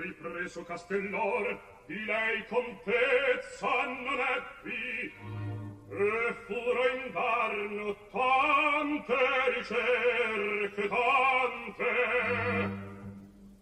Ripreso 0.00 0.60
castellor 0.64 1.44
di 1.86 2.04
lei 2.04 2.44
contezza 2.46 3.70
non 3.86 4.18
ebbi 4.36 5.12
e 5.90 6.34
furo 6.46 6.84
indarno 7.04 7.96
tante 8.12 9.16
ricerche 9.56 10.88
tante. 10.88 11.92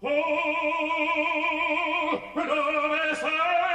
Oh 0.01 0.62
dove 2.35 3.14
sei? 3.14 3.72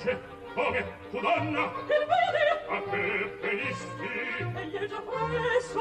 voce 0.00 0.18
come 0.54 0.84
tu 1.10 1.20
donna. 1.20 1.72
Che 1.86 1.98
vede. 2.10 2.44
A 2.68 2.80
te 2.90 3.02
penisti. 3.40 4.08
Egli 4.54 4.76
è 4.76 4.86
già 4.86 5.00
presso 5.00 5.80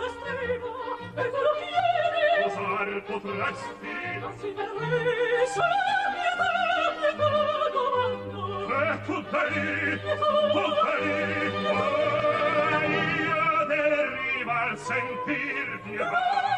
l'estremo 0.00 0.72
e 1.14 1.30
tu 1.30 1.40
lo 1.46 1.52
chiedi 1.58 2.22
usar 2.46 2.88
potresti 3.06 3.94
ma 4.20 4.30
si 4.38 4.48
per 4.48 4.70
me 4.78 5.46
solo 5.54 5.78
pietà 6.14 6.52
e 7.06 7.12
tu 9.04 9.16
dai 9.30 10.00
tu 10.00 10.64
dai 10.82 11.06
io 13.24 13.66
deriva 13.66 14.56
al 14.68 14.78
sentir 14.78 15.68
pietà 15.82 16.10
ah! 16.10 16.57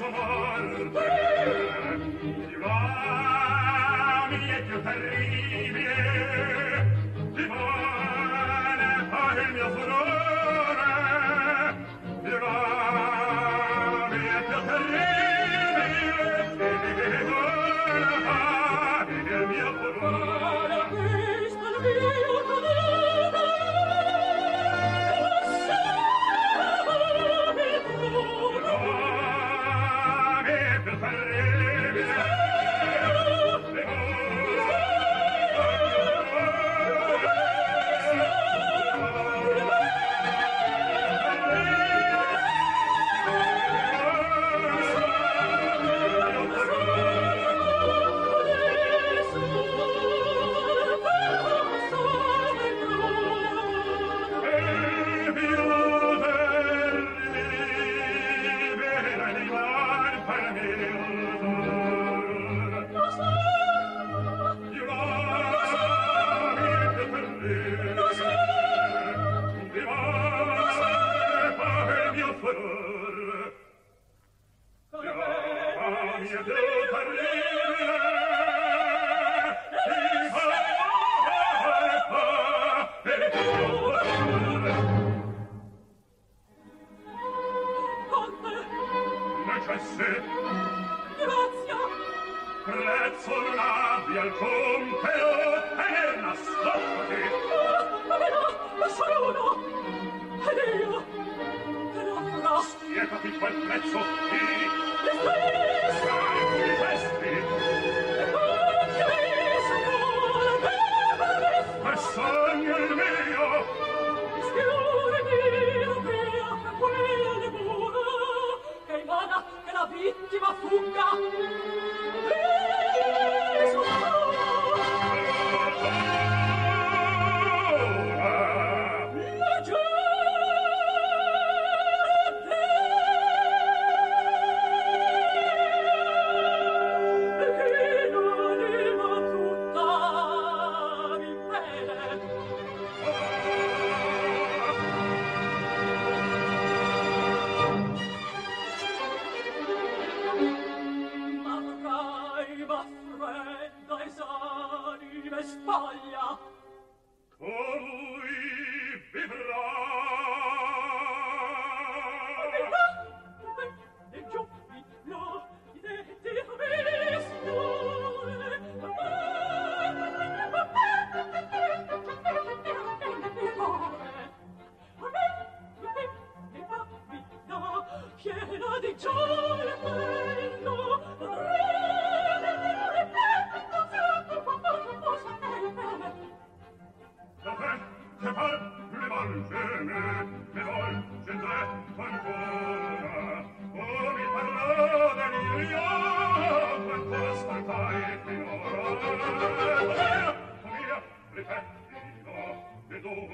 sonar 0.00 1.09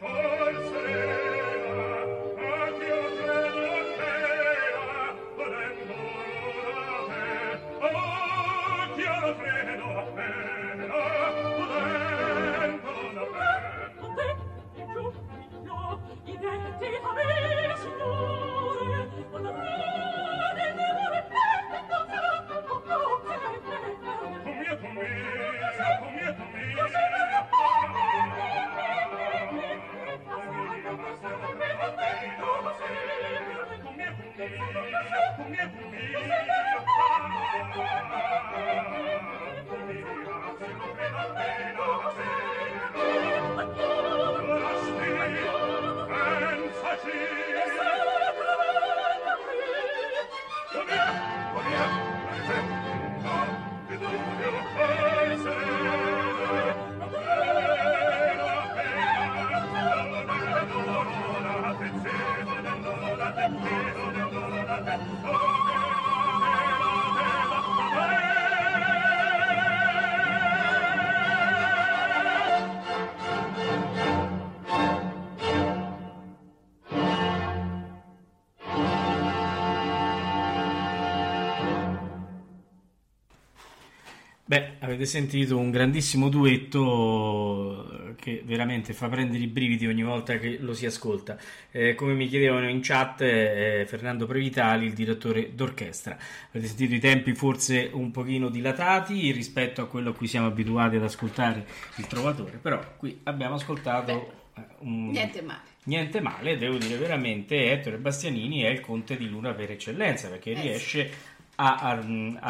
Avete 85.01 85.05
sentito 85.05 85.57
un 85.57 85.71
grandissimo 85.71 86.29
duetto 86.29 88.13
che 88.17 88.43
veramente 88.45 88.93
fa 88.93 89.09
prendere 89.09 89.41
i 89.43 89.47
brividi 89.47 89.87
ogni 89.87 90.03
volta 90.03 90.37
che 90.37 90.57
lo 90.59 90.73
si 90.73 90.85
ascolta. 90.85 91.37
Eh, 91.71 91.95
come 91.95 92.13
mi 92.13 92.27
chiedevano 92.27 92.69
in 92.69 92.81
chat, 92.81 93.21
eh, 93.21 93.85
Fernando 93.87 94.27
Previtali, 94.27 94.85
il 94.85 94.93
direttore 94.93 95.55
d'orchestra. 95.55 96.17
Avete 96.49 96.67
sentito 96.67 96.93
i 96.93 96.99
tempi 96.99 97.33
forse 97.33 97.89
un 97.91 98.11
pochino 98.11 98.49
dilatati 98.49 99.31
rispetto 99.31 99.81
a 99.81 99.87
quello 99.87 100.11
a 100.11 100.13
cui 100.13 100.27
siamo 100.27 100.45
abituati 100.47 100.97
ad 100.97 101.03
ascoltare 101.03 101.65
il 101.95 102.05
Trovatore, 102.05 102.59
però 102.61 102.79
qui 102.97 103.21
abbiamo 103.23 103.55
ascoltato 103.55 104.33
eh, 104.55 104.61
un... 104.79 105.09
Niente 105.09 105.41
male. 105.41 105.61
Niente 105.85 106.21
male, 106.21 106.57
devo 106.57 106.77
dire 106.77 106.95
veramente, 106.97 107.71
Ettore 107.71 107.97
Bastianini 107.97 108.61
è 108.61 108.69
il 108.69 108.81
conte 108.81 109.17
di 109.17 109.27
Luna 109.27 109.53
per 109.53 109.71
eccellenza, 109.71 110.29
perché 110.29 110.51
Eh, 110.51 110.61
riesce 110.61 111.11
a, 111.55 111.75
a- 111.75 111.89
a 111.89 111.95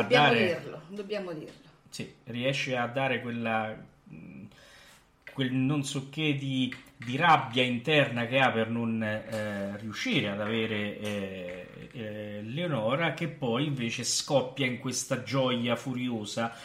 Dobbiamo 0.01 0.27
dare... 0.27 0.45
dirlo, 0.47 0.81
dobbiamo 0.89 1.31
dirlo. 1.31 1.69
Sì, 1.91 2.09
riesce 2.23 2.77
a 2.77 2.87
dare 2.87 3.19
quella, 3.19 3.75
quel 5.33 5.51
non 5.51 5.83
so 5.83 6.07
che 6.09 6.37
di, 6.37 6.73
di 6.95 7.17
rabbia 7.17 7.63
interna 7.63 8.25
che 8.27 8.39
ha 8.39 8.49
per 8.49 8.69
non 8.69 9.03
eh, 9.03 9.75
riuscire 9.77 10.29
ad 10.29 10.39
avere 10.39 10.97
eh, 10.99 11.67
eh, 11.91 12.41
Leonora, 12.43 13.13
che 13.13 13.27
poi 13.27 13.65
invece 13.65 14.05
scoppia 14.05 14.65
in 14.65 14.79
questa 14.79 15.21
gioia 15.21 15.75
furiosa 15.75 16.55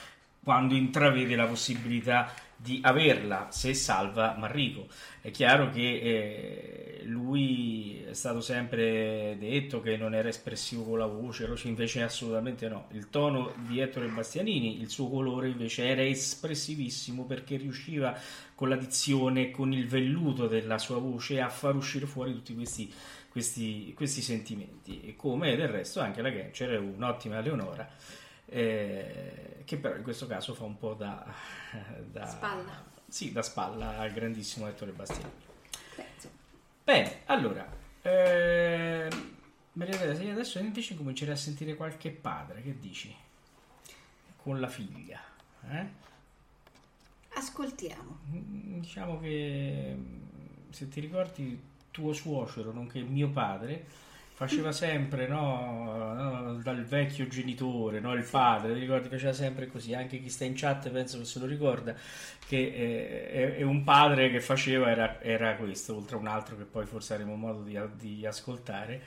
quando 0.45 0.75
intravede 0.75 1.35
la 1.35 1.47
possibilità 1.47 2.33
di 2.55 2.79
averla 2.85 3.49
se 3.51 3.75
salva 3.75 4.37
Marrico. 4.39 4.87
È 5.27 5.33
chiaro 5.33 5.71
che 5.71 7.01
eh, 7.01 7.01
lui 7.07 8.01
è 8.01 8.13
stato 8.13 8.41
sempre 8.41 9.35
detto 9.41 9.81
che 9.81 9.97
non 9.97 10.15
era 10.15 10.29
espressivo 10.29 10.85
con 10.85 10.99
la 10.99 11.07
voce, 11.07 11.53
invece 11.65 12.05
assolutamente 12.05 12.69
no. 12.69 12.87
Il 12.93 13.11
tono 13.11 13.53
di 13.67 13.81
Ettore 13.81 14.07
Bastianini, 14.07 14.81
il 14.81 14.89
suo 14.89 15.09
colore 15.09 15.49
invece 15.49 15.85
era 15.85 16.05
espressivissimo 16.05 17.25
perché 17.25 17.57
riusciva 17.57 18.17
con 18.55 18.69
la 18.69 18.77
dizione, 18.77 19.51
con 19.51 19.73
il 19.73 19.89
velluto 19.89 20.47
della 20.47 20.79
sua 20.79 20.99
voce 20.99 21.41
a 21.41 21.49
far 21.49 21.75
uscire 21.75 22.07
fuori 22.07 22.33
tutti 22.33 22.55
questi, 22.55 22.89
questi, 23.29 23.95
questi 23.97 24.21
sentimenti. 24.21 25.03
E 25.03 25.17
come 25.17 25.57
del 25.57 25.67
resto 25.67 25.99
anche 25.99 26.23
la 26.23 26.31
Gencer 26.31 26.71
è 26.71 26.79
un'ottima 26.79 27.41
Leonora. 27.41 27.91
eh, 28.47 29.63
che 29.65 29.77
però 29.77 29.97
in 29.97 30.05
questo 30.05 30.29
caso 30.29 30.55
fa 30.55 30.63
un 30.63 30.79
po' 30.79 30.95
da, 30.95 31.27
da 32.13 32.27
Spalla. 32.27 32.95
Sì, 33.09 33.33
da 33.33 33.43
spalla 33.43 33.99
al 33.99 34.13
grandissimo 34.13 34.67
Ettore 34.69 34.93
insomma, 34.93 36.35
Bene, 36.85 37.21
allora, 37.27 37.67
eh, 38.03 39.09
Maria 39.73 39.97
Teresa, 39.99 40.23
io 40.23 40.33
adesso 40.33 40.59
invece 40.59 40.95
comincerei 40.95 41.35
a 41.35 41.37
sentire 41.37 41.75
qualche 41.75 42.11
padre, 42.11 42.63
che 42.63 42.79
dici? 42.79 43.15
Con 44.37 44.61
la 44.61 44.69
figlia. 44.69 45.21
Eh? 45.69 46.05
ascoltiamo. 47.37 48.19
Mm, 48.31 48.81
Diciamo 48.81 49.19
che 49.21 49.95
mm, 49.97 50.71
se 50.71 50.89
ti 50.89 51.01
ricordi 51.01 51.61
tuo 51.91 52.13
suocero, 52.13 52.73
nonché 52.73 53.01
mio 53.01 53.31
padre, 53.31 53.87
faceva 54.37 54.71
sempre 54.71 55.27
no, 55.27 56.61
dal 56.63 56.85
vecchio 56.85 57.27
genitore, 57.27 58.01
no, 58.01 58.13
il 58.13 58.23
padre, 58.23 58.75
ti 58.75 58.81
ricordi, 58.81 59.09
faceva 59.09 59.33
sempre 59.33 59.67
così, 59.67 59.95
anche 59.95 60.21
chi 60.21 60.29
sta 60.29 60.45
in 60.45 60.53
chat 60.55 60.91
penso 60.91 61.17
che 61.17 61.25
se 61.25 61.39
lo 61.39 61.47
ricorda, 61.47 61.95
che 62.47 62.59
eh, 62.59 63.57
è, 63.57 63.63
un 63.63 63.83
padre 63.83 64.29
che 64.31 64.43
faceva 64.43 64.91
era, 64.91 65.23
era 65.23 65.57
questo, 65.57 65.97
oltre 65.97 66.17
a 66.17 66.19
un 66.19 66.27
altro 66.27 66.55
che 66.55 66.65
poi 66.65 66.85
forse 66.85 67.15
avremo 67.15 67.35
modo 67.35 67.63
di, 67.63 67.81
di 67.97 68.27
ascoltare. 68.27 69.01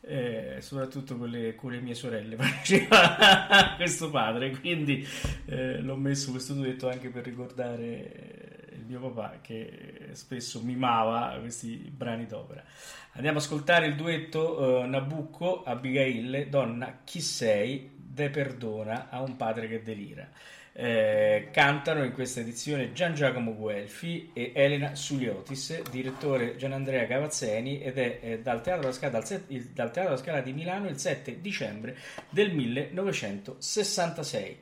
eh, 0.00 0.56
soprattutto 0.58 1.16
con 1.16 1.28
le, 1.28 1.54
con 1.54 1.70
le 1.70 1.80
mie 1.80 1.94
sorelle 1.94 2.34
faceva 2.34 3.74
questo 3.76 4.10
padre 4.10 4.50
quindi 4.50 5.06
eh, 5.44 5.80
l'ho 5.80 5.94
messo 5.94 6.32
questo 6.32 6.54
duetto 6.54 6.88
anche 6.88 7.08
per 7.08 7.22
ricordare 7.22 8.41
mio 8.92 9.10
papà 9.10 9.38
che 9.40 10.10
spesso 10.12 10.60
mimava 10.62 11.36
questi 11.40 11.90
brani 11.94 12.26
d'opera. 12.26 12.62
Andiamo 13.12 13.38
ad 13.38 13.44
ascoltare 13.44 13.86
il 13.86 13.96
duetto 13.96 14.82
eh, 14.82 14.86
Nabucco 14.86 15.62
Abigail 15.64 16.48
donna 16.48 17.00
chi 17.04 17.20
sei? 17.20 17.90
De 17.96 18.28
perdona 18.28 19.08
a 19.08 19.22
un 19.22 19.36
padre 19.36 19.68
che 19.68 19.82
delira. 19.82 20.28
Eh, 20.74 21.48
cantano 21.52 22.02
in 22.04 22.12
questa 22.12 22.40
edizione 22.40 22.92
Gian 22.92 23.14
Giacomo 23.14 23.54
Guelfi 23.54 24.30
e 24.32 24.52
Elena 24.54 24.94
Suliotis, 24.94 25.82
direttore 25.90 26.56
Gianandrea 26.56 27.06
Cavazzeni 27.06 27.82
ed 27.82 27.98
è 27.98 28.18
eh, 28.22 28.38
dal, 28.40 28.62
Teatro 28.62 28.90
Scala, 28.92 29.12
dal, 29.12 29.26
set- 29.26 29.50
il- 29.50 29.68
dal 29.70 29.90
Teatro 29.90 30.12
alla 30.12 30.20
Scala 30.20 30.40
di 30.40 30.52
Milano 30.54 30.88
il 30.88 30.96
7 30.98 31.40
dicembre 31.42 31.96
del 32.30 32.54
1966. 32.54 34.61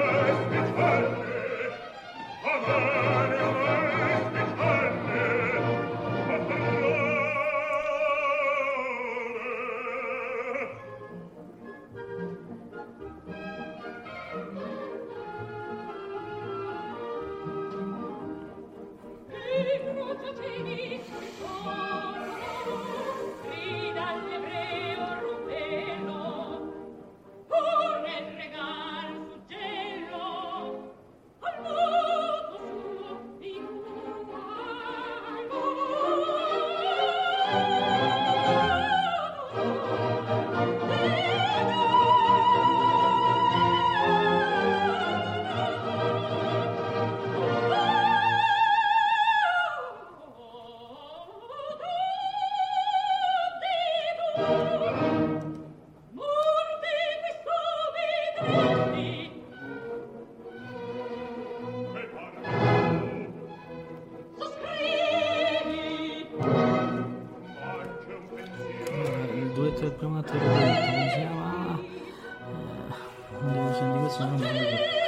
devo 74.17 74.19
sentire 74.19 74.19
questo 74.19 74.25
non 74.25 74.35
mi 74.35 75.00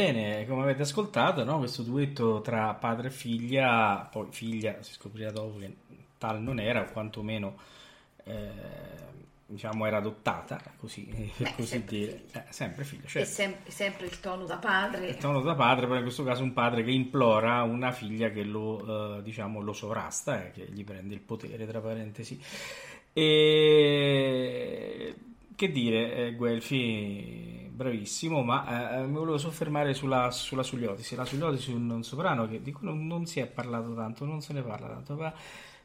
Bene, 0.00 0.46
come 0.46 0.62
avete 0.62 0.80
ascoltato, 0.80 1.44
no? 1.44 1.58
questo 1.58 1.82
duetto 1.82 2.40
tra 2.40 2.72
padre 2.72 3.08
e 3.08 3.10
figlia, 3.10 4.08
poi 4.10 4.28
figlia 4.30 4.82
si 4.82 4.94
scoprirà 4.94 5.30
dopo 5.30 5.58
che 5.58 5.76
tal 6.16 6.40
non 6.40 6.58
era, 6.58 6.80
o 6.80 6.90
quantomeno 6.90 7.54
eh, 8.24 8.48
diciamo 9.44 9.84
era 9.84 9.98
adottata, 9.98 10.58
così, 10.78 11.04
per 11.36 11.54
così 11.54 11.68
sempre 11.68 11.98
dire. 11.98 12.12
figlia. 12.12 12.48
Eh, 12.48 12.50
sempre 12.50 12.84
figlia, 12.84 13.08
certo. 13.08 13.28
sem- 13.28 13.66
sempre 13.66 14.06
il 14.06 14.18
tono 14.20 14.46
da 14.46 14.56
padre. 14.56 15.08
Il 15.08 15.16
tono 15.18 15.42
da 15.42 15.54
padre, 15.54 15.84
però 15.84 15.98
in 15.98 16.04
questo 16.04 16.24
caso 16.24 16.44
un 16.44 16.54
padre 16.54 16.82
che 16.82 16.92
implora 16.92 17.62
una 17.62 17.92
figlia 17.92 18.30
che 18.30 18.42
lo, 18.42 19.18
eh, 19.18 19.22
diciamo, 19.22 19.60
lo 19.60 19.74
sovrasta 19.74 20.46
e 20.46 20.52
che 20.52 20.66
gli 20.70 20.82
prende 20.82 21.12
il 21.12 21.20
potere, 21.20 21.66
tra 21.66 21.82
parentesi. 21.82 22.40
E 23.12 25.14
che 25.54 25.70
dire, 25.70 26.14
eh, 26.14 26.34
Guelfi, 26.36 27.59
bravissimo, 27.80 28.42
ma 28.42 28.98
eh, 28.98 29.06
mi 29.06 29.14
volevo 29.14 29.38
soffermare 29.38 29.94
sulla, 29.94 30.30
sulla 30.30 30.62
Sugliotisi. 30.62 31.16
La 31.16 31.24
Sugliotisi 31.24 31.72
è 31.72 31.74
un 31.74 32.02
soprano 32.04 32.46
che 32.46 32.60
di 32.60 32.72
cui 32.72 32.86
non, 32.86 33.06
non 33.06 33.24
si 33.24 33.40
è 33.40 33.46
parlato 33.46 33.94
tanto, 33.94 34.26
non 34.26 34.42
se 34.42 34.52
ne 34.52 34.60
parla 34.60 34.88
tanto, 34.88 35.14
ma 35.14 35.32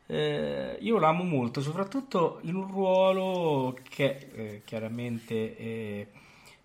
eh, 0.07 0.77
io 0.81 0.99
l'amo 0.99 1.23
molto, 1.23 1.61
soprattutto 1.61 2.39
in 2.41 2.55
un 2.55 2.67
ruolo 2.67 3.77
che 3.89 4.27
eh, 4.33 4.61
chiaramente 4.65 5.55
è 5.55 6.07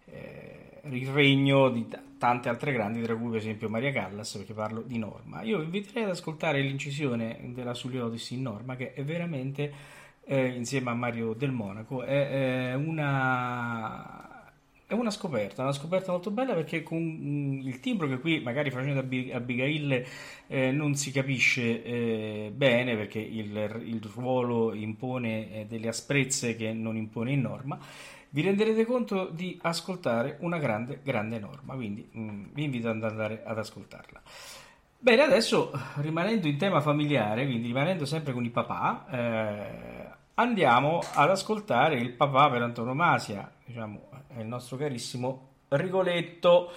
eh, 0.07 0.81
il 0.91 1.09
regno 1.09 1.70
di 1.70 1.87
t- 1.87 2.01
tante 2.18 2.49
altre 2.49 2.72
grandi, 2.72 3.01
tra 3.01 3.14
cui 3.14 3.28
per 3.28 3.39
esempio 3.39 3.68
Maria 3.68 3.93
Callas, 3.93 4.37
perché 4.37 4.53
parlo 4.53 4.83
di 4.83 4.99
Norma. 4.99 5.43
Io 5.43 5.59
vi 5.59 5.64
inviterei 5.64 6.03
ad 6.05 6.11
ascoltare 6.11 6.61
l'incisione 6.61 7.39
della 7.55 7.74
Suliodisi 7.74 8.35
in 8.35 8.43
Norma, 8.43 8.74
che 8.74 8.95
è 8.95 9.05
veramente, 9.05 9.72
eh, 10.24 10.49
insieme 10.49 10.91
a 10.91 10.95
Mario 10.95 11.35
del 11.35 11.53
Monaco, 11.53 12.03
è, 12.03 12.72
è 12.72 12.74
una... 12.74 14.24
È 14.91 14.95
una 14.95 15.12
scoperta, 15.12 15.62
una 15.62 15.70
scoperta 15.70 16.11
molto 16.11 16.32
bella 16.32 16.53
perché 16.53 16.82
con 16.82 16.99
mm, 16.99 17.61
il 17.61 17.78
timbro 17.78 18.09
che 18.09 18.18
qui 18.18 18.41
magari 18.41 18.72
facendo 18.72 18.99
Abi- 18.99 19.30
Abigail 19.30 20.05
eh, 20.49 20.72
non 20.72 20.97
si 20.97 21.12
capisce 21.12 21.84
eh, 21.84 22.53
bene 22.53 22.97
perché 22.97 23.20
il, 23.20 23.82
il 23.84 24.03
ruolo 24.12 24.74
impone 24.74 25.53
eh, 25.53 25.66
delle 25.66 25.86
asprezze 25.86 26.57
che 26.57 26.72
non 26.72 26.97
impone 26.97 27.30
in 27.30 27.41
norma, 27.41 27.78
vi 28.30 28.43
renderete 28.43 28.84
conto 28.84 29.26
di 29.26 29.57
ascoltare 29.62 30.38
una 30.41 30.59
grande, 30.59 30.99
grande 31.05 31.38
norma, 31.38 31.74
quindi 31.74 32.11
mm, 32.12 32.47
vi 32.53 32.64
invito 32.64 32.88
ad 32.88 33.01
andare 33.05 33.45
ad 33.45 33.59
ascoltarla. 33.59 34.20
Bene, 34.99 35.22
adesso 35.22 35.70
rimanendo 35.99 36.49
in 36.49 36.59
tema 36.59 36.80
familiare, 36.80 37.45
quindi 37.45 37.68
rimanendo 37.68 38.05
sempre 38.05 38.32
con 38.32 38.45
i 38.45 38.51
papà, 38.51 39.07
eh, 39.09 40.11
andiamo 40.34 40.99
ad 41.14 41.30
ascoltare 41.30 41.95
il 41.95 42.11
papà 42.11 42.51
per 42.51 42.62
antonomasia, 42.62 43.49
diciamo, 43.64 44.09
il 44.39 44.47
nostro 44.47 44.76
carissimo 44.76 45.49
Rigoletto. 45.68 46.72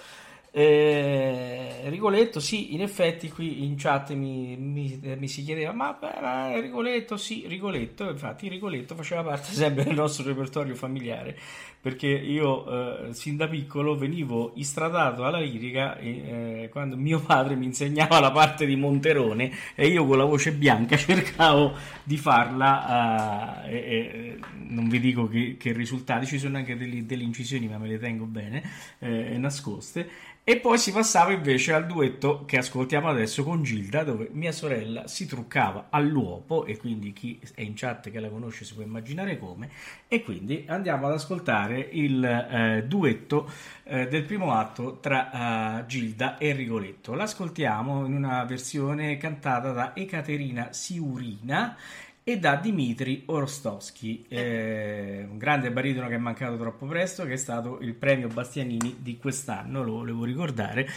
Eh, 0.56 1.80
Rigoletto, 1.86 2.38
sì, 2.38 2.74
in 2.74 2.80
effetti 2.82 3.28
qui 3.28 3.64
in 3.64 3.74
chat 3.76 4.12
mi, 4.12 4.56
mi- 4.56 5.00
mi 5.18 5.26
si 5.26 5.42
chiedeva, 5.42 5.72
ma, 5.72 5.92
beh, 5.94 6.60
Rigoletto, 6.60 7.16
sì, 7.16 7.44
Rigoletto, 7.48 8.08
infatti 8.08 8.48
Rigoletto 8.48 8.94
faceva 8.94 9.24
parte 9.24 9.50
sempre 9.52 9.82
del 9.84 9.94
nostro 9.94 10.24
repertorio 10.24 10.76
familiare, 10.76 11.36
perché 11.84 12.06
io 12.06 13.08
eh, 13.10 13.12
sin 13.12 13.36
da 13.36 13.46
piccolo 13.46 13.94
venivo 13.94 14.52
istradato 14.54 15.26
alla 15.26 15.38
lirica 15.38 15.98
eh, 15.98 16.70
quando 16.72 16.96
mio 16.96 17.20
padre 17.20 17.56
mi 17.56 17.66
insegnava 17.66 18.20
la 18.20 18.32
parte 18.32 18.64
di 18.64 18.74
Monterone 18.74 19.52
e 19.74 19.88
io 19.88 20.06
con 20.06 20.16
la 20.16 20.24
voce 20.24 20.52
bianca 20.52 20.96
cercavo 20.96 21.76
di 22.02 22.16
farla, 22.16 23.66
eh, 23.66 23.76
e- 23.76 24.38
non 24.68 24.88
vi 24.88 24.98
dico 24.98 25.28
che, 25.28 25.56
che 25.58 25.72
risultati, 25.72 26.24
ci 26.24 26.38
sono 26.38 26.56
anche 26.56 26.74
delle, 26.74 27.04
delle 27.04 27.22
incisioni, 27.22 27.68
ma 27.68 27.76
me 27.76 27.88
le 27.88 27.98
tengo 27.98 28.24
bene, 28.24 28.62
eh, 29.00 29.36
nascoste. 29.36 30.32
E 30.46 30.58
poi 30.58 30.76
si 30.76 30.92
passava 30.92 31.32
invece 31.32 31.72
al 31.72 31.86
duetto 31.86 32.44
che 32.44 32.58
ascoltiamo 32.58 33.08
adesso 33.08 33.42
con 33.44 33.62
Gilda, 33.62 34.04
dove 34.04 34.28
mia 34.32 34.52
sorella 34.52 35.06
si 35.06 35.24
truccava 35.24 35.86
all'uopo, 35.88 36.66
e 36.66 36.76
quindi 36.76 37.14
chi 37.14 37.40
è 37.54 37.62
in 37.62 37.72
chat 37.74 38.10
che 38.10 38.20
la 38.20 38.28
conosce 38.28 38.66
si 38.66 38.74
può 38.74 38.82
immaginare 38.82 39.38
come, 39.38 39.70
e 40.14 40.22
quindi 40.22 40.64
andiamo 40.68 41.08
ad 41.08 41.14
ascoltare 41.14 41.88
il 41.90 42.24
eh, 42.24 42.84
duetto 42.86 43.50
eh, 43.82 44.06
del 44.06 44.22
primo 44.22 44.52
atto 44.52 44.98
tra 45.00 45.80
eh, 45.80 45.86
Gilda 45.86 46.38
e 46.38 46.52
Rigoletto. 46.52 47.14
L'ascoltiamo 47.14 48.06
in 48.06 48.14
una 48.14 48.44
versione 48.44 49.16
cantata 49.16 49.72
da 49.72 49.90
Ekaterina 49.96 50.68
Siurina 50.70 51.76
e 52.22 52.38
da 52.38 52.54
Dimitri 52.54 53.24
Orostowski, 53.26 54.24
eh, 54.28 55.26
un 55.28 55.36
grande 55.36 55.72
baritono 55.72 56.06
che 56.06 56.14
è 56.14 56.18
mancato 56.18 56.56
troppo 56.58 56.86
presto, 56.86 57.24
che 57.24 57.32
è 57.32 57.36
stato 57.36 57.80
il 57.80 57.94
premio 57.94 58.28
Bastianini 58.28 58.98
di 59.00 59.18
quest'anno, 59.18 59.82
lo 59.82 59.94
volevo 59.94 60.22
ricordare, 60.22 60.88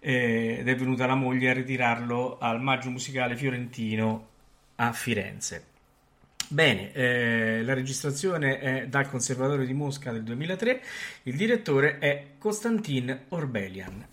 eh, 0.00 0.58
ed 0.58 0.68
è 0.68 0.76
venuta 0.76 1.06
la 1.06 1.14
moglie 1.14 1.48
a 1.48 1.54
ritirarlo 1.54 2.36
al 2.38 2.60
Maggio 2.60 2.90
Musicale 2.90 3.36
Fiorentino 3.36 4.26
a 4.76 4.92
Firenze. 4.92 5.75
Bene, 6.48 6.92
eh, 6.92 7.62
la 7.64 7.74
registrazione 7.74 8.60
è 8.60 8.86
dal 8.86 9.08
Conservatorio 9.08 9.66
di 9.66 9.72
Mosca 9.72 10.12
del 10.12 10.22
2003, 10.22 10.80
il 11.24 11.36
direttore 11.36 11.98
è 11.98 12.34
Konstantin 12.38 13.24
Orbelian. 13.30 14.06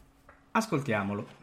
Ascoltiamolo. 0.51 1.41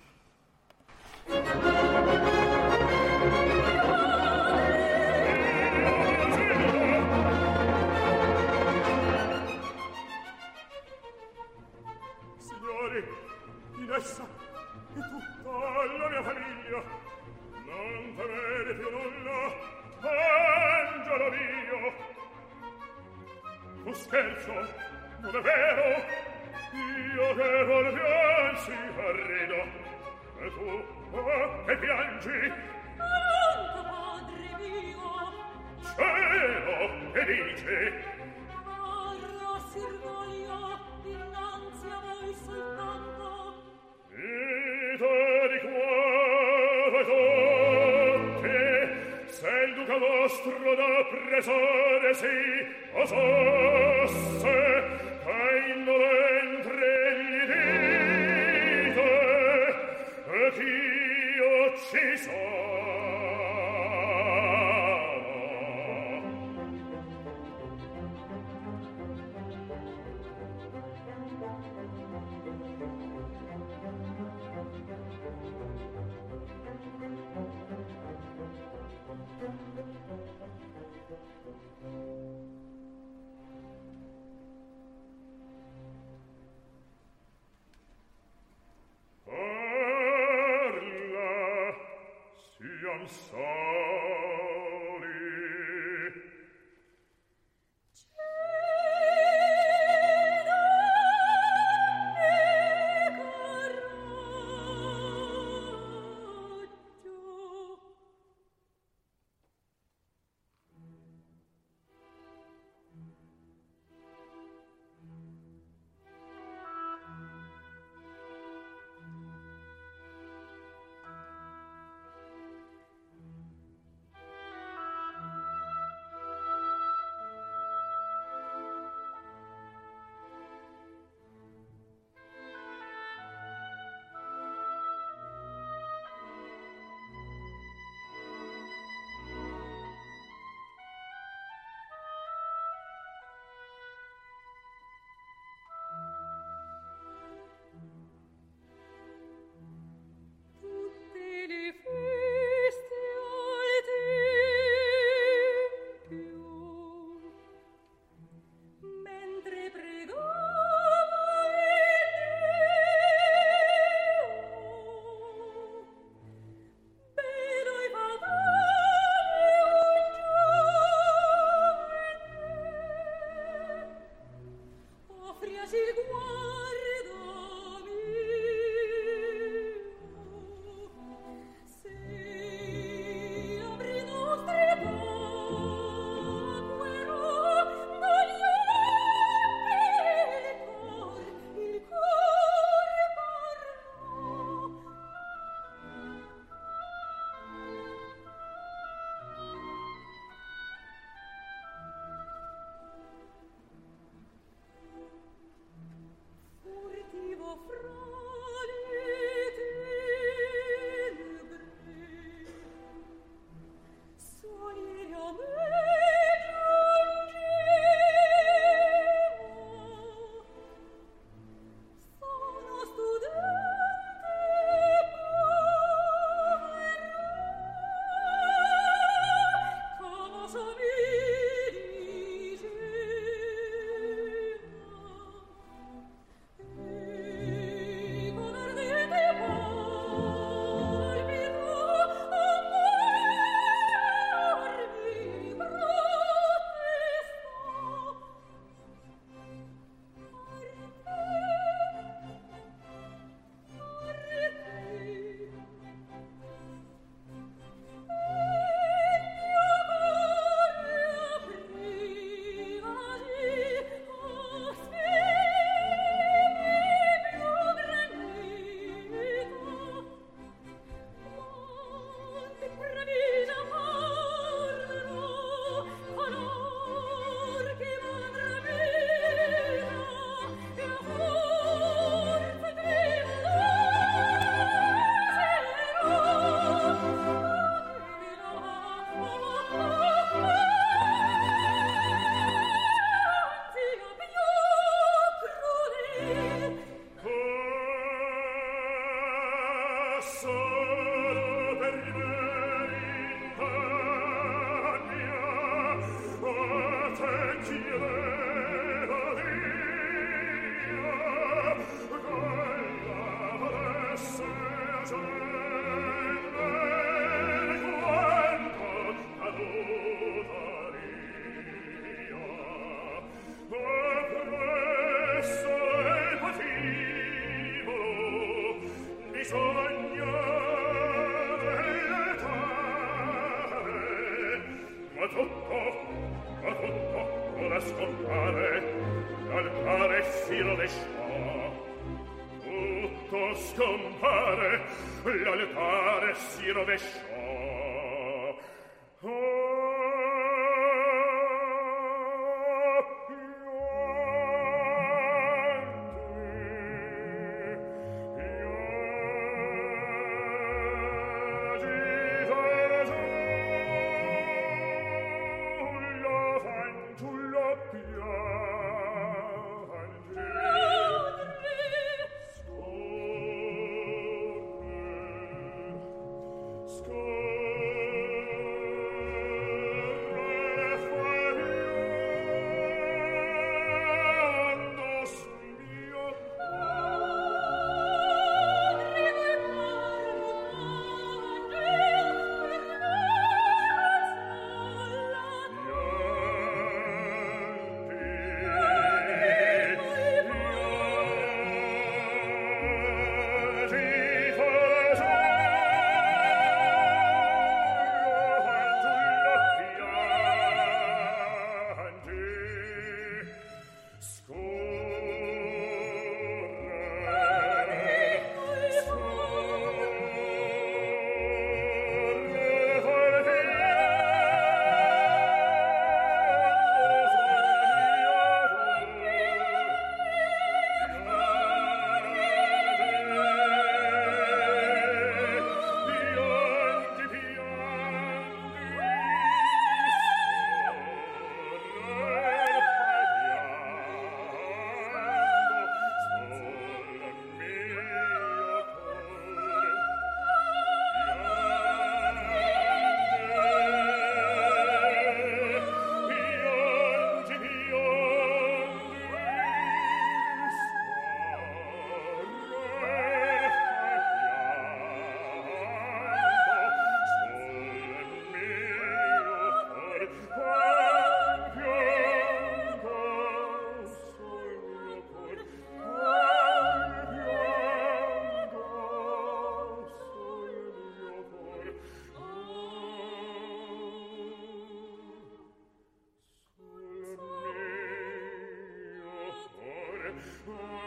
Oh. 490.67 490.97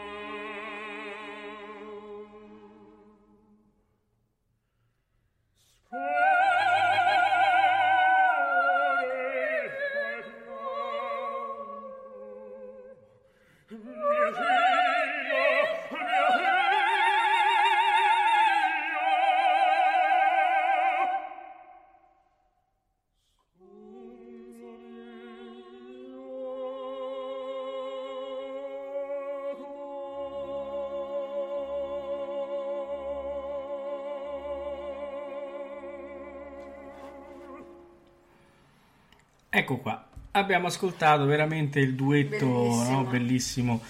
Ecco 39.64 39.78
qua, 39.78 40.06
abbiamo 40.32 40.66
ascoltato 40.66 41.24
veramente 41.24 41.80
il 41.80 41.94
duetto 41.94 42.46
Bellissimo. 42.46 42.90
no, 42.90 43.04
bellissimo 43.04 43.82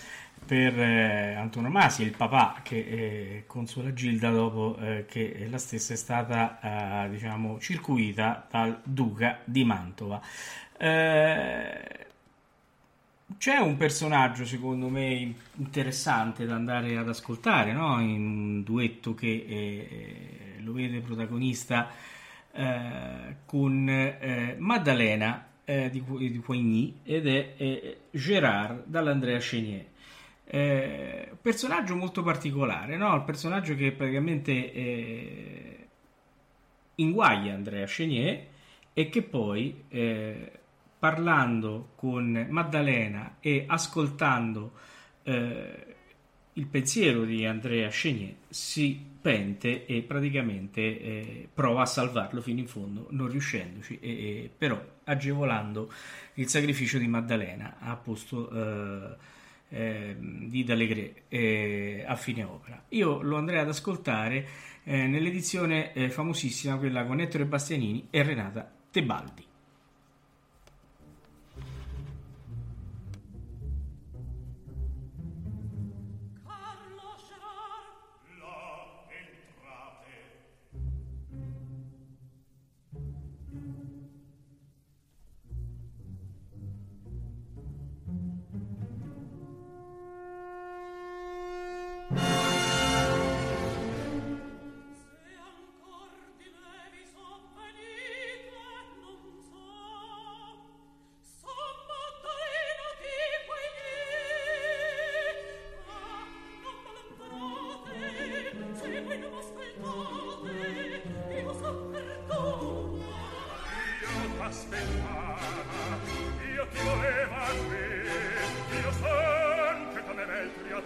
per 0.46 0.78
eh, 0.78 1.34
Antonio 1.34 1.68
Masi, 1.68 2.04
il 2.04 2.14
papà 2.16 2.60
che 2.62 2.76
eh, 2.76 3.44
consola 3.48 3.92
Gilda 3.92 4.30
dopo 4.30 4.76
eh, 4.78 5.04
che 5.08 5.48
la 5.50 5.58
stessa 5.58 5.94
è 5.94 5.96
stata 5.96 7.06
eh, 7.06 7.10
diciamo 7.10 7.58
circuita 7.58 8.46
dal 8.48 8.78
duca 8.84 9.40
di 9.42 9.64
Mantova. 9.64 10.20
Eh, 10.78 12.06
c'è 13.36 13.56
un 13.56 13.76
personaggio 13.76 14.44
secondo 14.44 14.88
me 14.88 15.34
interessante 15.56 16.46
da 16.46 16.54
andare 16.54 16.96
ad 16.96 17.08
ascoltare 17.08 17.72
no? 17.72 18.00
in 18.00 18.24
un 18.24 18.62
duetto 18.62 19.16
che 19.16 19.44
eh, 19.48 20.60
lo 20.60 20.72
vede 20.72 21.00
protagonista 21.00 21.90
con 23.44 24.14
Maddalena 24.58 25.43
eh, 25.64 25.90
di, 25.90 26.00
Poigny 26.44 27.00
ed 27.02 27.26
è 27.26 27.54
eh, 27.56 27.98
Gérard 28.10 28.84
dall'Andrea 28.86 29.38
Chenier. 29.38 29.86
Eh, 30.46 31.30
personaggio 31.40 31.96
molto 31.96 32.22
particolare, 32.22 32.96
no? 32.96 33.14
Il 33.16 33.22
personaggio 33.22 33.74
che 33.74 33.92
praticamente 33.92 34.72
eh, 34.72 35.86
inguaglia 36.96 37.54
Andrea 37.54 37.86
Chenier 37.86 38.46
e 38.92 39.08
che 39.08 39.22
poi 39.22 39.84
eh, 39.88 40.52
parlando 40.98 41.90
con 41.96 42.46
Maddalena 42.48 43.36
e 43.40 43.64
ascoltando 43.66 44.72
eh, 45.24 45.93
il 46.54 46.66
pensiero 46.66 47.24
di 47.24 47.44
Andrea 47.44 47.88
Chenier 47.88 48.34
si 48.48 49.12
pente 49.20 49.86
e 49.86 50.02
praticamente 50.02 50.80
eh, 50.80 51.48
prova 51.52 51.82
a 51.82 51.86
salvarlo 51.86 52.40
fino 52.40 52.60
in 52.60 52.68
fondo, 52.68 53.08
non 53.10 53.28
riuscendoci, 53.28 53.98
e, 54.00 54.10
e, 54.10 54.50
però 54.56 54.80
agevolando 55.04 55.90
il 56.34 56.48
sacrificio 56.48 56.98
di 56.98 57.08
Maddalena 57.08 57.76
a 57.80 57.96
posto 57.96 58.50
eh, 58.50 59.16
ehm, 59.70 60.42
eh, 60.42 60.48
di 60.48 60.62
D'Allegre 60.62 62.04
a 62.06 62.14
fine 62.16 62.44
opera. 62.44 62.84
Io 62.90 63.20
lo 63.22 63.36
andrei 63.36 63.60
ad 63.60 63.68
ascoltare 63.68 64.46
eh, 64.84 65.06
nell'edizione 65.06 65.92
eh, 65.92 66.10
famosissima, 66.10 66.76
quella 66.76 67.04
con 67.04 67.20
Ettore 67.20 67.46
Bastianini 67.46 68.08
e 68.10 68.22
Renata 68.22 68.70
Tebaldi. 68.90 69.52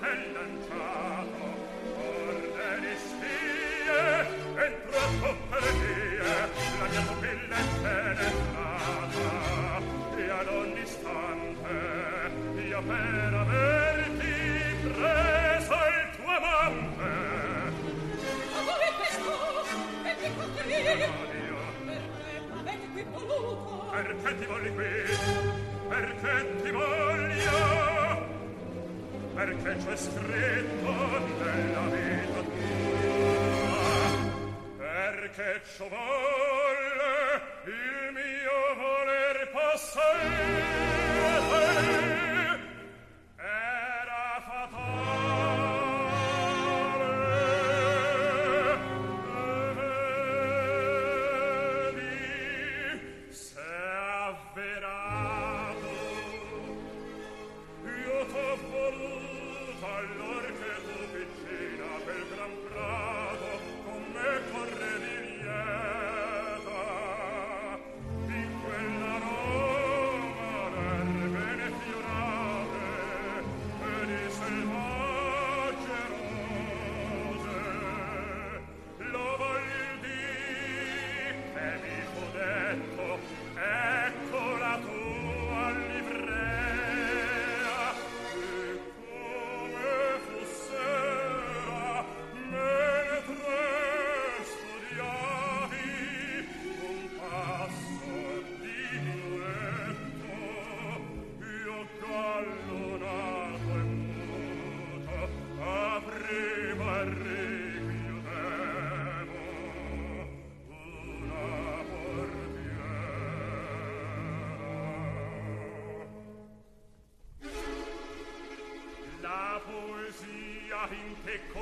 wellen 0.08 0.57
intreccio 29.58 29.96
stretto 29.96 30.92
della 31.38 31.86
vita 31.90 32.40
tua 32.42 32.66
perché 34.76 35.60
ciò 35.76 35.88
volle 35.88 37.40
il 37.64 38.12
mio 38.14 38.74
voler 38.76 39.50
passare? 39.50 40.57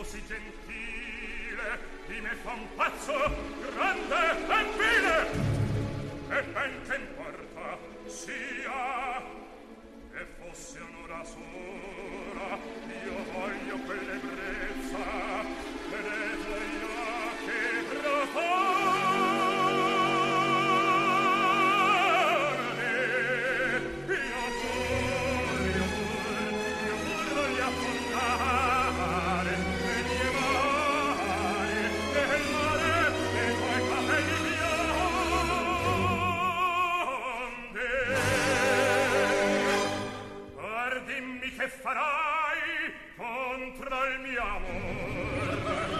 così 0.06 0.22
gentile 0.24 1.78
di 2.06 2.20
me 2.20 2.36
fa 2.40 2.52
un 2.52 2.66
pazzo 2.76 3.25
dal 43.96 44.18
mio 44.18 44.42
amor. 44.42 45.95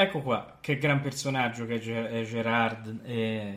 Ecco 0.00 0.22
qua, 0.22 0.56
che 0.62 0.78
gran 0.78 1.02
personaggio 1.02 1.66
che 1.66 1.74
è 1.74 1.78
Ger- 1.78 2.10
è 2.10 2.24
Gerard. 2.24 3.02
È 3.02 3.54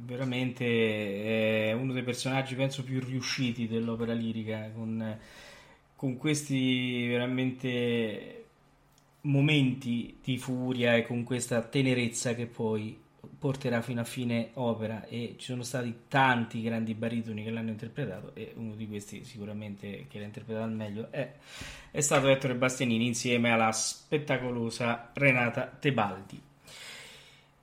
veramente 0.00 1.70
è 1.70 1.72
uno 1.72 1.94
dei 1.94 2.02
personaggi, 2.02 2.54
penso, 2.54 2.84
più 2.84 3.00
riusciti 3.00 3.66
dell'opera 3.66 4.12
lirica, 4.12 4.70
con, 4.74 5.18
con 5.96 6.18
questi 6.18 7.06
veramente 7.06 8.44
momenti 9.22 10.18
di 10.22 10.36
furia 10.36 10.94
e 10.94 11.06
con 11.06 11.24
questa 11.24 11.62
tenerezza 11.62 12.34
che 12.34 12.44
poi 12.44 13.01
porterà 13.42 13.82
fino 13.82 14.00
a 14.00 14.04
fine 14.04 14.50
opera 14.54 15.04
e 15.06 15.34
ci 15.36 15.46
sono 15.46 15.64
stati 15.64 16.02
tanti 16.06 16.62
grandi 16.62 16.94
baritoni 16.94 17.42
che 17.42 17.50
l'hanno 17.50 17.70
interpretato 17.70 18.36
e 18.36 18.52
uno 18.54 18.76
di 18.76 18.86
questi 18.86 19.24
sicuramente 19.24 20.06
che 20.08 20.20
l'ha 20.20 20.26
interpretato 20.26 20.64
al 20.64 20.70
meglio 20.70 21.08
è, 21.10 21.28
è 21.90 22.00
stato 22.00 22.28
Ettore 22.28 22.54
Bastianini 22.54 23.04
insieme 23.04 23.50
alla 23.50 23.72
spettacolosa 23.72 25.10
Renata 25.12 25.76
Tebaldi. 25.76 26.40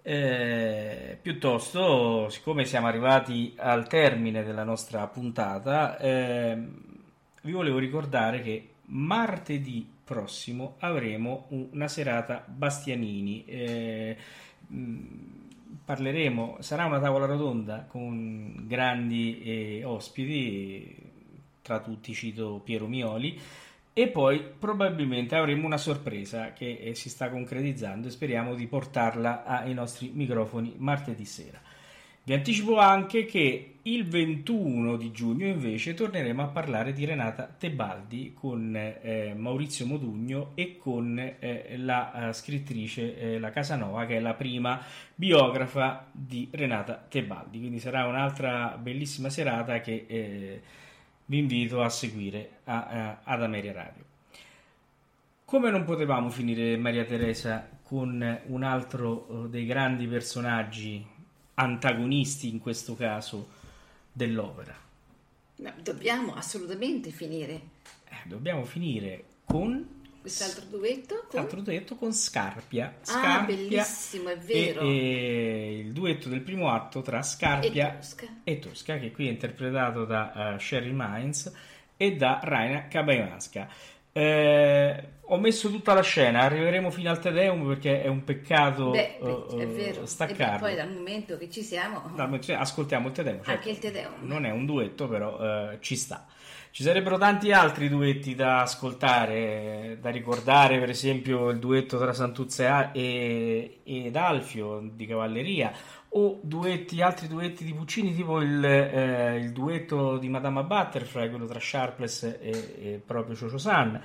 Eh, 0.01 1.17
piuttosto, 1.21 2.27
siccome 2.27 2.65
siamo 2.65 2.87
arrivati 2.87 3.53
al 3.55 3.87
termine 3.87 4.43
della 4.43 4.65
nostra 4.65 5.07
puntata, 5.07 5.97
eh, 5.97 6.57
vi 7.41 7.51
volevo 7.53 7.77
ricordare 7.77 8.41
che 8.41 8.71
martedì 8.87 9.87
prossimo 10.03 10.75
avremo 10.79 11.45
una 11.49 11.87
serata 11.87 12.43
Bastianini. 12.45 13.45
Eh, 13.45 14.17
parleremo, 15.89 16.57
sarà 16.59 16.85
una 16.85 16.99
tavola 16.99 17.25
rotonda 17.25 17.87
con 17.87 18.67
grandi 18.67 19.41
eh, 19.41 19.83
ospiti, 19.83 20.95
tra 21.63 21.79
tutti 21.79 22.13
cito 22.13 22.61
Piero 22.63 22.85
Mioli, 22.85 23.35
e 23.91 24.07
poi 24.09 24.39
probabilmente 24.39 25.35
avremo 25.35 25.65
una 25.65 25.79
sorpresa 25.79 26.53
che 26.53 26.77
eh, 26.79 26.93
si 26.93 27.09
sta 27.09 27.31
concretizzando 27.31 28.07
e 28.07 28.11
speriamo 28.11 28.53
di 28.53 28.67
portarla 28.67 29.43
ai 29.43 29.73
nostri 29.73 30.11
microfoni 30.13 30.75
martedì 30.77 31.25
sera. 31.25 31.59
Vi 32.29 32.35
anticipo 32.35 32.77
anche 32.77 33.25
che 33.25 33.77
il 33.81 34.07
21 34.07 34.97
di 34.97 35.11
giugno 35.11 35.47
invece 35.47 35.95
torneremo 35.95 36.43
a 36.43 36.45
parlare 36.45 36.93
di 36.93 37.03
Renata 37.03 37.47
Tebaldi 37.57 38.35
con 38.35 38.75
eh, 38.75 39.33
Maurizio 39.35 39.87
Modugno 39.87 40.51
e 40.53 40.77
con 40.77 41.17
eh, 41.17 41.75
la 41.77 42.27
uh, 42.27 42.31
scrittrice 42.31 43.17
eh, 43.17 43.39
La 43.39 43.49
Casanova 43.49 44.05
che 44.05 44.17
è 44.17 44.19
la 44.19 44.35
prima 44.35 44.79
biografa 45.15 46.05
di 46.11 46.47
Renata 46.51 47.03
Tebaldi. 47.09 47.57
Quindi 47.57 47.79
sarà 47.79 48.05
un'altra 48.05 48.77
bellissima 48.79 49.31
serata 49.31 49.81
che 49.81 50.05
eh, 50.07 50.61
vi 51.25 51.39
invito 51.39 51.81
a 51.81 51.89
seguire 51.89 52.57
a, 52.65 52.85
a, 52.85 53.19
ad 53.23 53.41
Ameria 53.41 53.73
Radio. 53.73 54.03
Come 55.45 55.71
non 55.71 55.83
potevamo 55.83 56.29
finire 56.29 56.77
Maria 56.77 57.05
Teresa 57.05 57.67
con 57.81 58.39
un 58.45 58.61
altro 58.61 59.45
eh, 59.45 59.49
dei 59.49 59.65
grandi 59.65 60.05
personaggi 60.05 61.17
antagonisti 61.59 62.47
in 62.47 62.59
questo 62.59 62.95
caso 62.95 63.49
dell'opera. 64.11 64.75
No, 65.57 65.73
dobbiamo 65.81 66.35
assolutamente 66.35 67.11
finire. 67.11 67.61
Eh, 68.09 68.15
dobbiamo 68.25 68.63
finire 68.63 69.23
con 69.45 69.97
quest'altro 70.21 70.65
duetto 70.65 71.25
con, 71.29 71.39
altro 71.39 71.61
duetto 71.61 71.95
con 71.95 72.13
Scarpia. 72.13 72.95
Ah, 73.01 73.05
Scarpia 73.05 73.55
bellissimo, 73.55 74.29
è 74.29 74.37
vero. 74.37 74.81
E, 74.81 74.87
e 74.87 75.79
il 75.79 75.91
duetto 75.91 76.29
del 76.29 76.41
primo 76.41 76.71
atto 76.71 77.01
tra 77.01 77.21
Scarpia 77.21 77.93
E 77.93 77.97
Tosca. 77.97 78.27
e 78.43 78.59
Tosca, 78.59 78.97
che 78.97 79.11
qui 79.11 79.27
è 79.27 79.31
interpretato 79.31 80.05
da 80.05 80.53
uh, 80.55 80.59
Sherry 80.59 80.91
Mines 80.93 81.51
e 81.97 82.15
da 82.15 82.39
Raina 82.41 82.87
Kabaimanska. 82.87 83.67
Eh, 84.13 85.09
ho 85.31 85.37
messo 85.37 85.69
tutta 85.69 85.93
la 85.93 86.01
scena, 86.01 86.41
arriveremo 86.41 86.89
fino 86.89 87.09
al 87.09 87.19
Te 87.19 87.31
Deum 87.31 87.67
perché 87.67 88.01
è 88.01 88.07
un 88.07 88.23
peccato 88.23 88.89
Beh, 88.91 89.17
eh, 89.21 89.45
è 89.59 89.67
vero. 89.67 90.03
E 90.03 90.57
poi 90.59 90.75
dal 90.75 90.91
momento 90.91 91.37
che 91.37 91.49
ci 91.49 91.61
siamo, 91.61 92.11
No, 92.15 92.39
cioè, 92.39 92.55
ascoltiamo 92.55 93.07
il 93.07 93.13
Te 93.13 93.23
Deum. 93.23 93.35
certo. 93.37 93.51
anche 93.51 93.69
il 93.69 93.77
Te 93.77 93.91
Deum. 93.91 94.13
Non 94.21 94.45
è 94.45 94.51
un 94.51 94.65
duetto, 94.65 95.07
però 95.07 95.39
eh, 95.39 95.77
ci 95.81 95.95
sta. 95.95 96.25
Ci 96.71 96.83
sarebbero 96.83 97.17
tanti 97.17 97.51
altri 97.51 97.89
duetti 97.89 98.35
da 98.35 98.61
ascoltare, 98.61 99.97
da 99.99 100.09
ricordare, 100.09 100.79
per 100.79 100.89
esempio 100.89 101.49
il 101.49 101.57
duetto 101.57 101.97
tra 101.97 102.13
Santuzza 102.13 102.91
e, 102.91 103.79
ed 103.83 104.15
Alfio 104.15 104.79
di 104.93 105.07
Cavalleria, 105.07 105.71
o 106.09 106.39
duetti, 106.41 107.01
altri 107.01 107.27
duetti 107.27 107.63
di 107.63 107.73
Puccini, 107.73 108.15
tipo 108.15 108.39
il, 108.39 108.63
eh, 108.63 109.37
il 109.37 109.51
duetto 109.51 110.17
di 110.17 110.29
Madama 110.29 110.63
Butterfly, 110.63 111.29
quello 111.29 111.45
tra 111.45 111.59
Sharpless 111.59 112.23
e, 112.23 112.75
e 112.81 113.01
proprio 113.03 113.35
Chocho 113.35 113.57
San. 113.57 113.99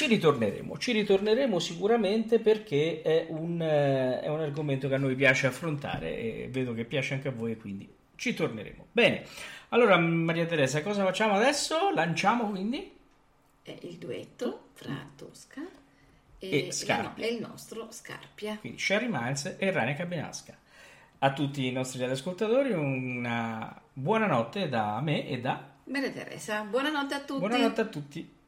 Ci 0.00 0.06
ritorneremo, 0.06 0.78
ci 0.78 0.92
ritorneremo 0.92 1.58
sicuramente 1.58 2.38
perché 2.38 3.02
è 3.02 3.26
un, 3.28 3.60
eh, 3.60 4.20
è 4.20 4.28
un 4.28 4.40
argomento 4.40 4.88
che 4.88 4.94
a 4.94 4.96
noi 4.96 5.14
piace 5.14 5.46
affrontare 5.46 6.16
e 6.16 6.48
vedo 6.50 6.72
che 6.72 6.86
piace 6.86 7.12
anche 7.12 7.28
a 7.28 7.32
voi, 7.32 7.54
quindi 7.58 7.86
ci 8.16 8.32
torneremo. 8.32 8.86
Bene, 8.92 9.24
allora 9.68 9.98
Maria 9.98 10.46
Teresa, 10.46 10.80
cosa 10.82 11.04
facciamo 11.04 11.34
adesso? 11.34 11.90
Lanciamo 11.90 12.48
quindi? 12.48 12.90
il 13.64 13.96
duetto 13.98 14.68
fra 14.72 15.06
Tosca 15.14 15.60
e, 16.38 16.68
E 16.68 16.72
Scarpia. 16.72 17.26
e 17.26 17.34
il 17.34 17.40
nostro 17.42 17.88
Scarpia. 17.90 18.56
Quindi 18.56 18.78
Sherry 18.78 19.08
Miles 19.10 19.56
e 19.58 19.70
Rania 19.70 19.96
Cabinasca. 19.96 20.56
A 21.18 21.32
tutti 21.34 21.66
i 21.66 21.72
nostri 21.72 22.02
ascoltatori 22.04 22.72
una 22.72 23.78
buonanotte 23.92 24.66
da 24.70 24.98
me 25.02 25.28
e 25.28 25.40
da... 25.40 25.62
Maria 25.84 26.10
Teresa, 26.10 26.62
buonanotte 26.62 27.14
a 27.14 27.20
tutti. 27.20 27.40
Buonanotte 27.40 27.80
a 27.82 27.84
tutti. 27.84 28.38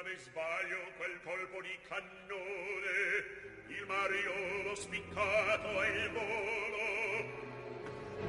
grave 0.00 0.16
sbaglio 0.18 0.78
quel 0.96 1.20
colpo 1.22 1.60
di 1.60 1.78
cannone. 1.86 2.88
Il 3.68 3.84
mariolo 3.86 4.74
spiccato 4.74 5.82
e 5.82 5.88
il 5.88 6.10
volo. 6.10 7.24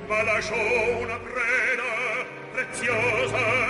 Ma 0.08 0.22
lasciò 0.24 0.98
una 1.00 1.18
preda 1.18 2.26
preziosa. 2.52 3.61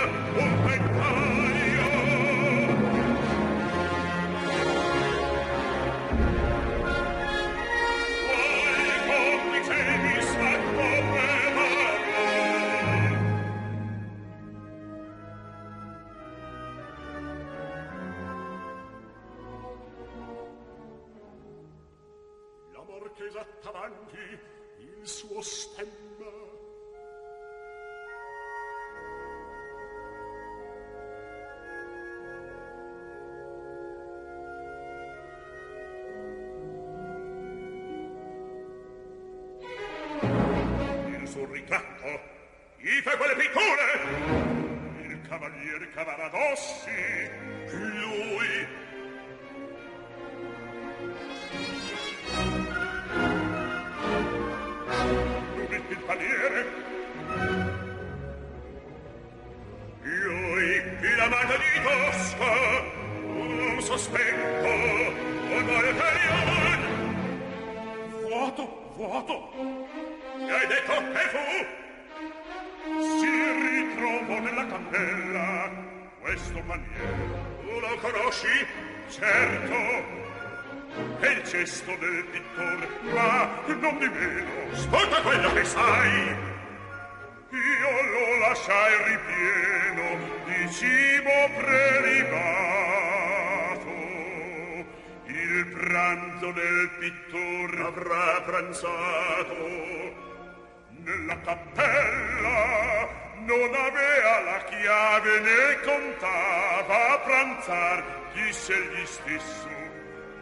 disse 108.62 108.74
egli 108.74 109.06
stesso 109.06 109.68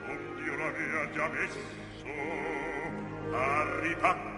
non 0.04 0.42
Dio 0.42 0.56
l'avea 0.56 1.10
già 1.10 1.26
messo 1.28 2.06
a 3.32 3.80
riparo 3.80 4.28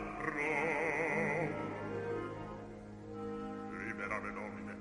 libera 3.85 4.19
nomine. 4.21 4.77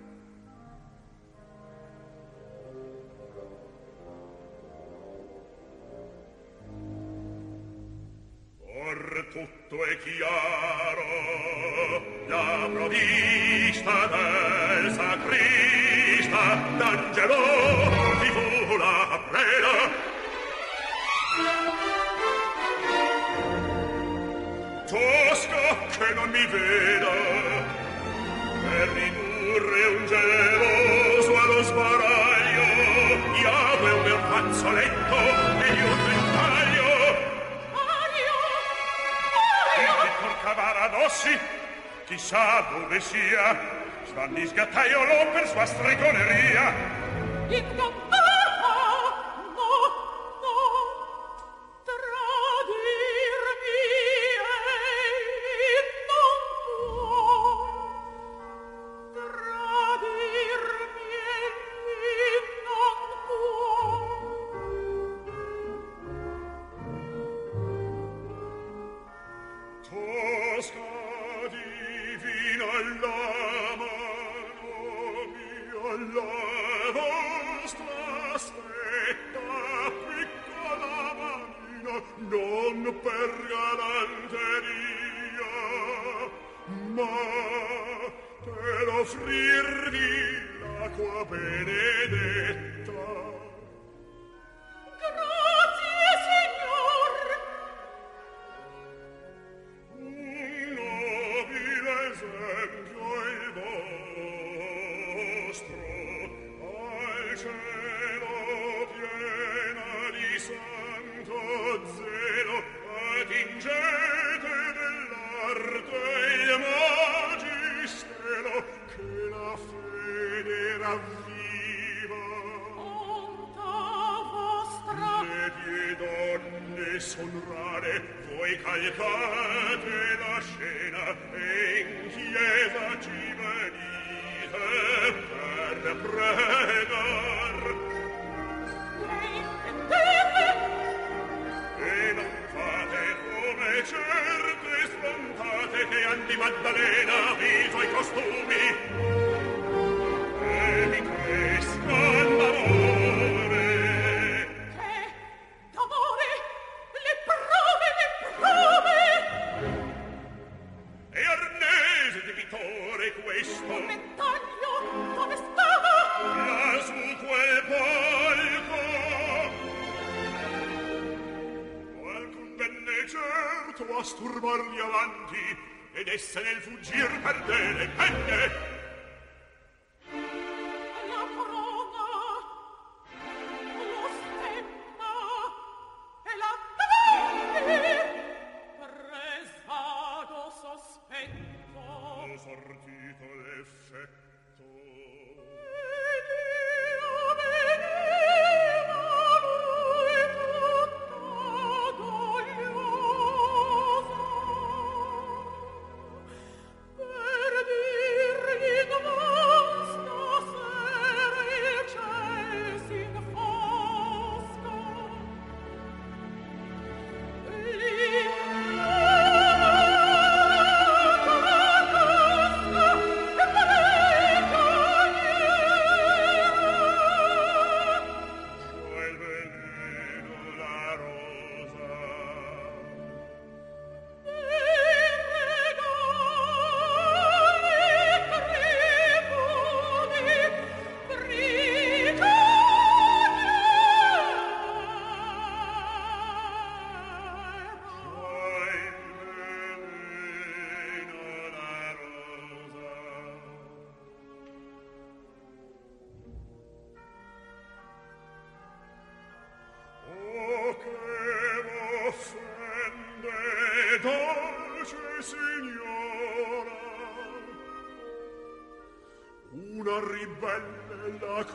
Or 8.60 9.28
tutto 9.32 9.84
è 9.84 9.98
chiaro 9.98 11.02
la 12.28 12.70
provvista 12.72 14.06
del 14.06 14.61
passi 41.12 41.38
chissà 42.06 42.66
dove 42.72 43.02
sia 43.02 43.60
svanisca 44.06 44.66
di 44.68 45.26
per 45.34 45.48
sua 45.50 45.66
stregoneria. 45.66 46.74
In 47.50 47.76
campo 47.76 48.01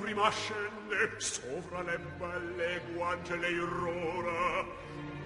prima 0.06 0.30
scende 0.30 1.14
sovra 1.18 1.82
le 1.82 1.98
belle 2.16 2.80
guance 2.94 3.34
le 3.34 3.48
irrora 3.48 4.64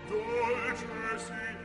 dolce 0.08 1.18
signore. 1.18 1.59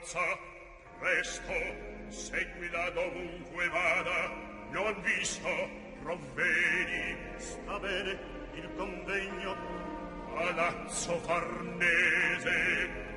ragazza 0.00 0.38
presto 0.98 1.52
seguila 2.08 2.90
dovunque 2.90 3.68
vada 3.68 4.30
non 4.70 5.00
visto 5.02 5.48
provvedi. 6.02 7.16
Sta 7.36 7.78
bene 7.78 8.18
il 8.54 8.70
convegno 8.76 9.56
palazzo 10.32 11.18
farnese. 11.20 13.09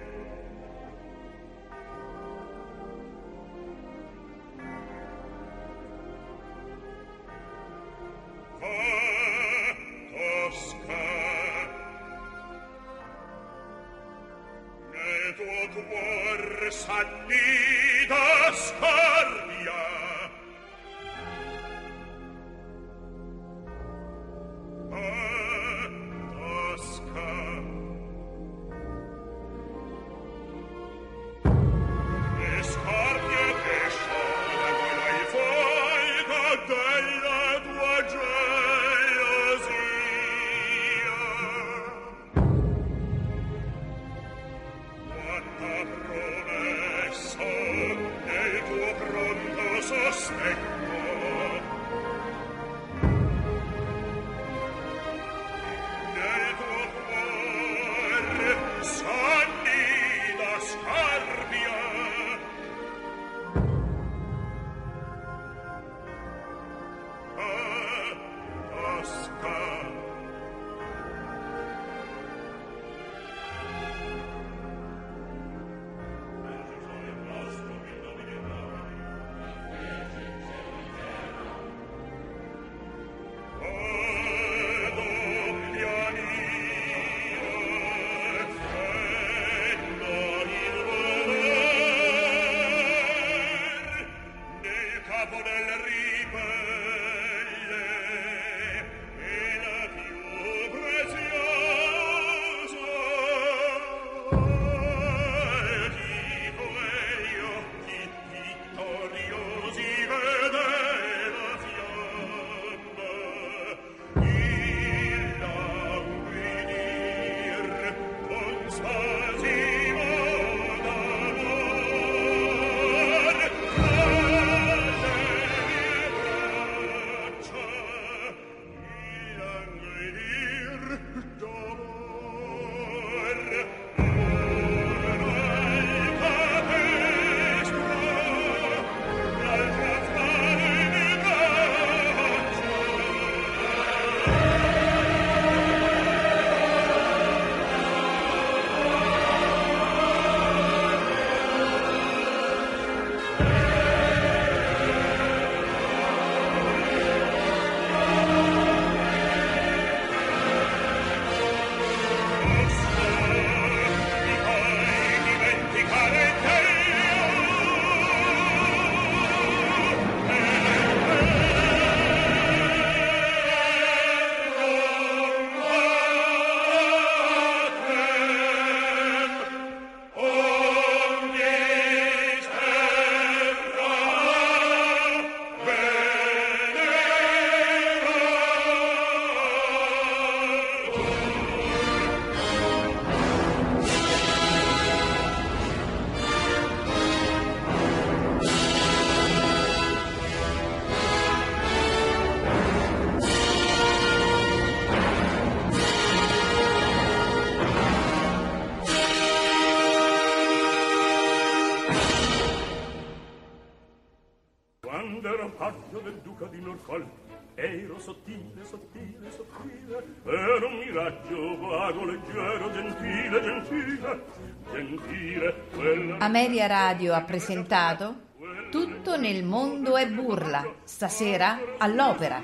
Norfolk 216.83 217.07
Ero 217.55 217.99
sottile, 217.99 218.63
sottile, 218.63 219.31
sottile 219.31 220.03
Ero 220.25 220.67
un 220.67 220.77
miraggio 220.79 221.57
vago, 221.59 222.05
leggero, 222.05 222.71
gentile, 222.71 223.41
gentile 223.41 224.23
Gentile, 224.71 225.55
quella... 225.73 226.17
Ameria 226.17 226.67
Radio 226.67 227.13
ha 227.13 227.21
presentato 227.21 228.31
Tutto 228.71 229.17
nel 229.17 229.43
mondo 229.43 229.97
è 229.97 230.09
burla, 230.09 230.65
stasera 230.83 231.59
all'opera, 231.77 232.41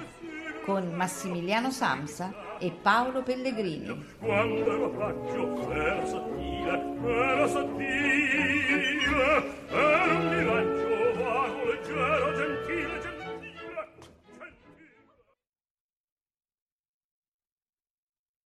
con 0.63 0.93
Massimiliano 0.93 1.71
Samsa 1.71 2.57
e 2.59 2.71
Paolo 2.71 3.23
Pellegrini. 3.23 4.05
Quando 4.19 4.71
ero 4.71 4.89
paggio, 4.91 5.71
ero 5.71 6.05
sottile, 6.05 6.95
ero 7.03 7.47
sottile 7.47 8.97
Ero 9.69 10.15
un 10.15 10.27
miraggio 10.35 10.89